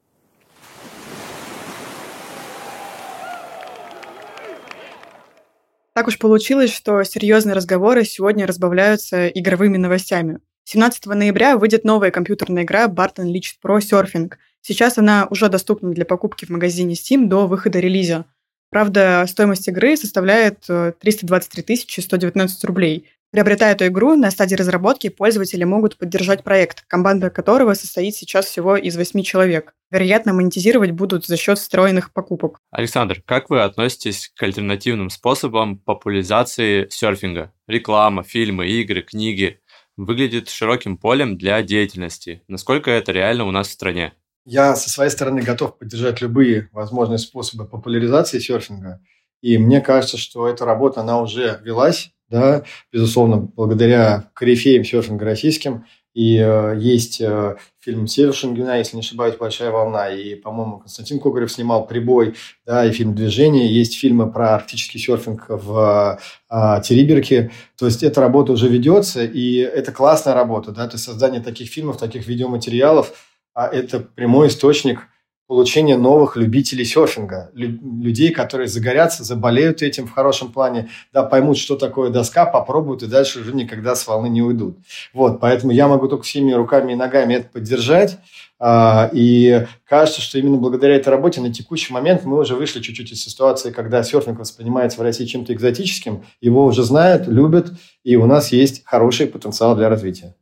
Так 5.95 6.09
уж 6.09 6.19
получилось, 6.19 6.73
что 6.73 7.03
серьезные 7.03 7.55
разговоры 7.55 8.05
сегодня 8.05 8.47
разбавляются 8.47 9.29
игровыми 9.29 9.77
новостями. 9.77 10.39
17 10.65 11.07
ноября 11.07 11.59
выйдет 11.59 11.85
новая 11.85 12.11
компьютерная 12.11 12.63
игра 12.63 12.87
Barton 12.87 13.27
Unleashed 13.27 13.57
Pro 13.63 13.79
Surfing. 13.79 14.33
Сейчас 14.63 14.97
она 14.97 15.27
уже 15.29 15.49
доступна 15.49 15.93
для 15.93 16.05
покупки 16.05 16.45
в 16.47 16.51
магазине 16.51 16.95
Steam 16.95 17.27
до 17.27 17.47
выхода 17.47 17.79
релиза. 17.79 18.25
Правда, 18.71 19.27
стоимость 19.29 19.69
игры 19.69 19.97
составляет 19.99 20.61
323 20.61 21.75
э, 21.99 22.01
119 22.01 22.65
рублей. 22.65 23.11
Приобретая 23.33 23.73
эту 23.73 23.87
игру, 23.87 24.15
на 24.15 24.31
стадии 24.31 24.57
разработки 24.57 25.09
пользователи 25.09 25.65
могут 25.65 25.97
поддержать 25.97 26.45
проект, 26.45 26.85
команда 26.87 27.31
которого 27.31 27.73
состоит 27.73 28.15
сейчас 28.15 28.45
всего 28.45 28.77
из 28.77 28.95
8 28.95 29.23
человек. 29.23 29.73
Вероятно, 29.91 30.35
монетизировать 30.35 30.91
будут 30.91 31.25
за 31.25 31.39
счет 31.39 31.59
встроенных 31.59 32.13
покупок. 32.13 32.59
Александр, 32.71 33.23
как 33.25 33.49
вы 33.49 33.63
относитесь 33.63 34.31
к 34.37 34.43
альтернативным 34.43 35.09
способам 35.09 35.79
популяризации 35.79 36.89
серфинга? 36.91 37.55
Реклама, 37.67 38.23
фильмы, 38.23 38.69
игры, 38.69 39.01
книги 39.01 39.61
выглядит 39.97 40.51
широким 40.51 40.99
полем 40.99 41.39
для 41.39 41.63
деятельности. 41.63 42.43
Насколько 42.49 42.91
это 42.91 43.13
реально 43.13 43.47
у 43.47 43.51
нас 43.51 43.69
в 43.69 43.73
стране? 43.73 44.13
Я 44.45 44.77
со 44.77 44.91
своей 44.91 45.11
стороны 45.11 45.41
готов 45.41 45.79
поддержать 45.79 46.21
любые 46.21 46.69
возможные 46.71 47.19
способы 47.19 47.67
популяризации 47.67 48.41
серфинга. 48.41 49.01
И 49.43 49.59
мне 49.59 49.81
кажется, 49.81 50.17
что 50.17 50.49
эта 50.49 50.65
работа, 50.65 51.03
она 51.03 51.21
уже 51.21 51.61
велась 51.63 52.13
да, 52.33 52.65
безусловно, 52.91 53.37
благодаря 53.37 54.31
корифеям 54.33 54.85
серфинга 54.85 55.27
российским. 55.27 55.85
И 56.15 56.37
э, 56.37 56.77
есть 56.79 57.21
э, 57.23 57.57
фильм 57.79 58.07
«Север 58.07 58.35
Шенгена», 58.35 58.79
если 58.79 58.97
не 58.97 59.01
ошибаюсь, 59.01 59.37
«Большая 59.37 59.71
волна», 59.71 60.11
и, 60.11 60.35
по-моему, 60.35 60.79
Константин 60.79 61.21
Когорев 61.21 61.51
снимал 61.51 61.87
«Прибой», 61.87 62.35
да, 62.67 62.85
и 62.85 62.93
фильм 62.93 63.15
«Движение». 63.15 63.73
Есть 63.73 63.99
фильмы 63.99 64.31
про 64.31 64.55
арктический 64.55 65.01
серфинг 65.01 65.47
в 65.49 66.19
э, 66.51 66.81
Териберке. 66.85 67.51
То 67.79 67.87
есть 67.87 68.03
эта 68.03 68.21
работа 68.21 68.53
уже 68.53 68.69
ведется, 68.69 69.25
и 69.25 69.57
это 69.57 69.93
классная 69.93 70.35
работа, 70.35 70.73
да, 70.73 70.87
то 70.87 70.95
есть 70.95 71.05
создание 71.05 71.41
таких 71.41 71.71
фильмов, 71.71 71.99
таких 71.99 72.27
видеоматериалов, 72.27 73.13
а 73.55 73.69
это 73.69 74.01
прямой 74.01 74.49
источник– 74.49 75.09
получения 75.47 75.97
новых 75.97 76.37
любителей 76.37 76.85
серфинга, 76.85 77.51
людей, 77.55 78.31
которые 78.31 78.69
загорятся, 78.69 79.25
заболеют 79.25 79.83
этим 79.83 80.07
в 80.07 80.13
хорошем 80.13 80.53
плане, 80.53 80.89
да, 81.13 81.23
поймут, 81.23 81.59
что 81.59 81.77
такое 81.77 82.11
доска, 82.11 82.47
попробуют 82.47 83.03
и 83.03 83.07
дальше 83.07 83.41
уже 83.41 83.55
никогда 83.55 83.95
с 83.95 84.07
волны 84.07 84.29
не 84.29 84.43
уйдут. 84.43 84.79
Вот, 85.13 85.41
поэтому 85.41 85.73
я 85.73 85.89
могу 85.89 86.09
только 86.09 86.25
всеми 86.25 86.53
руками 86.53 86.93
и 86.93 86.97
ногами 86.97 87.35
это 87.35 87.49
поддержать. 87.49 88.19
А, 88.65 89.11
и 89.13 89.67
кажется, 89.85 90.21
что 90.21 90.39
именно 90.39 90.57
благодаря 90.57 90.95
этой 90.95 91.09
работе 91.09 91.41
на 91.41 91.53
текущий 91.53 91.93
момент 91.93 92.25
мы 92.25 92.39
уже 92.39 92.55
вышли 92.55 92.81
чуть-чуть 92.81 93.11
из 93.11 93.23
ситуации, 93.23 93.73
когда 93.73 94.05
серфинг 94.05 94.39
воспринимается 94.39 95.01
в 95.01 95.03
России 95.03 95.25
чем-то 95.25 95.53
экзотическим, 95.53 96.25
его 96.41 96.65
уже 96.65 96.85
знают, 96.85 97.27
любят, 97.27 97.73
и 98.05 98.15
у 98.15 98.27
нас 98.27 98.53
есть 98.53 98.83
хороший 98.85 99.27
потенциал 99.27 99.75
для 99.75 99.89
развития. 99.89 100.37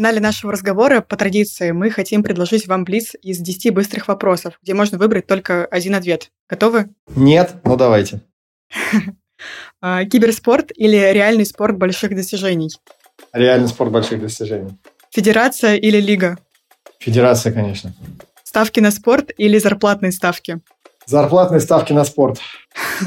В 0.00 0.02
финале 0.02 0.18
нашего 0.18 0.50
разговора, 0.50 1.02
по 1.02 1.14
традиции, 1.14 1.72
мы 1.72 1.90
хотим 1.90 2.22
предложить 2.22 2.66
вам 2.66 2.84
блиц 2.84 3.14
из 3.20 3.36
10 3.36 3.74
быстрых 3.74 4.08
вопросов, 4.08 4.58
где 4.62 4.72
можно 4.72 4.96
выбрать 4.96 5.26
только 5.26 5.66
один 5.66 5.94
ответ. 5.94 6.30
Готовы? 6.48 6.88
Нет, 7.14 7.56
ну 7.64 7.76
давайте. 7.76 8.22
А, 9.82 10.04
киберспорт 10.06 10.70
или 10.74 10.96
реальный 10.96 11.44
спорт 11.44 11.76
больших 11.76 12.14
достижений? 12.14 12.70
Реальный 13.34 13.68
спорт 13.68 13.90
больших 13.90 14.22
достижений. 14.22 14.70
Федерация 15.10 15.76
или 15.76 16.00
лига? 16.00 16.38
Федерация, 16.98 17.52
конечно. 17.52 17.92
Ставки 18.42 18.80
на 18.80 18.90
спорт 18.92 19.30
или 19.36 19.58
зарплатные 19.58 20.12
ставки? 20.12 20.60
Зарплатные 21.04 21.60
ставки 21.60 21.92
на 21.92 22.04
спорт. 22.04 22.38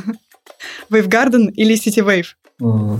Wavegardен 0.92 1.50
или 1.50 1.76
Wave? 1.76 3.00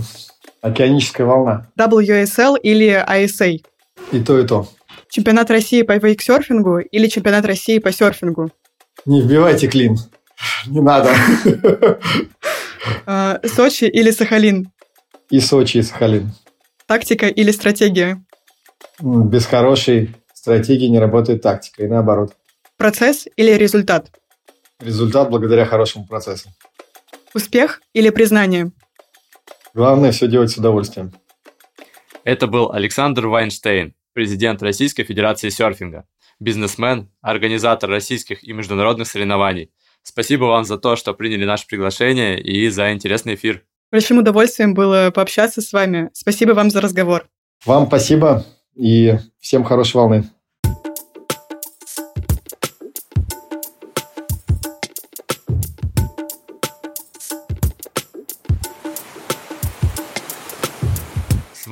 Океаническая 0.60 1.26
волна. 1.26 1.68
WSL 1.78 2.58
или 2.60 3.04
ISA? 3.08 3.60
И 4.12 4.20
то, 4.20 4.38
и 4.38 4.46
то. 4.46 4.68
Чемпионат 5.08 5.50
России 5.50 5.82
по 5.82 5.96
вейксерфингу 5.96 6.78
или 6.78 7.06
чемпионат 7.06 7.44
России 7.44 7.78
по 7.78 7.92
серфингу? 7.92 8.50
Не 9.06 9.22
вбивайте 9.22 9.68
клин. 9.68 9.96
Не 10.66 10.80
надо. 10.80 11.10
А, 13.06 13.40
Сочи 13.44 13.84
или 13.84 14.10
Сахалин? 14.10 14.70
И 15.30 15.40
Сочи, 15.40 15.78
и 15.78 15.82
Сахалин. 15.82 16.32
Тактика 16.86 17.28
или 17.28 17.50
стратегия? 17.50 18.22
Без 19.00 19.46
хорошей 19.46 20.14
стратегии 20.34 20.88
не 20.88 20.98
работает 20.98 21.40
тактика, 21.42 21.82
и 21.84 21.86
наоборот. 21.86 22.34
Процесс 22.76 23.26
или 23.36 23.52
результат? 23.52 24.10
Результат 24.80 25.30
благодаря 25.30 25.64
хорошему 25.64 26.06
процессу. 26.06 26.50
Успех 27.32 27.80
или 27.94 28.10
признание? 28.10 28.70
Главное 29.72 30.12
все 30.12 30.28
делать 30.28 30.50
с 30.50 30.56
удовольствием. 30.56 31.12
Это 32.24 32.46
был 32.46 32.72
Александр 32.72 33.26
Вайнштейн, 33.26 33.94
президент 34.14 34.62
Российской 34.62 35.04
Федерации 35.04 35.50
серфинга, 35.50 36.06
бизнесмен, 36.40 37.10
организатор 37.20 37.90
российских 37.90 38.42
и 38.42 38.54
международных 38.54 39.08
соревнований. 39.08 39.70
Спасибо 40.02 40.44
вам 40.44 40.64
за 40.64 40.78
то, 40.78 40.96
что 40.96 41.12
приняли 41.12 41.44
наше 41.44 41.66
приглашение 41.66 42.40
и 42.40 42.68
за 42.70 42.92
интересный 42.92 43.34
эфир. 43.34 43.62
Большим 43.92 44.18
удовольствием 44.18 44.72
было 44.72 45.10
пообщаться 45.14 45.60
с 45.60 45.72
вами. 45.72 46.08
Спасибо 46.14 46.52
вам 46.52 46.70
за 46.70 46.80
разговор. 46.80 47.28
Вам 47.66 47.86
спасибо 47.86 48.44
и 48.74 49.18
всем 49.38 49.62
хорошей 49.62 49.96
волны. 49.96 50.24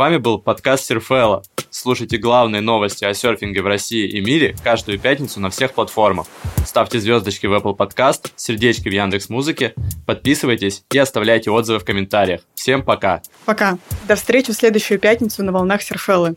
Вами 0.03 0.17
был 0.17 0.41
подкаст 0.41 0.87
Серфела. 0.87 1.45
Слушайте 1.71 2.17
главные 2.17 2.61
новости 2.61 3.05
о 3.05 3.15
серфинге 3.15 3.63
в 3.63 3.69
России 3.69 4.09
и 4.09 4.21
мире 4.21 4.57
каждую 4.65 4.99
пятницу 4.99 5.39
на 5.39 5.49
всех 5.49 5.75
платформах. 5.75 6.27
Ставьте 6.67 6.99
звездочки 6.99 7.47
в 7.47 7.53
Apple 7.53 7.77
Podcast, 7.77 8.33
сердечки 8.35 8.89
в 8.89 8.93
Яндекс 8.93 9.29
Музыке, 9.29 9.75
подписывайтесь 10.05 10.83
и 10.91 10.99
оставляйте 10.99 11.53
отзывы 11.53 11.79
в 11.79 11.85
комментариях. 11.85 12.41
Всем 12.57 12.83
пока! 12.83 13.23
Пока! 13.45 13.79
До 14.09 14.17
встречи 14.17 14.51
в 14.51 14.57
следующую 14.57 14.99
пятницу 14.99 15.45
на 15.45 15.53
волнах 15.53 15.83
Серфеллы. 15.83 16.35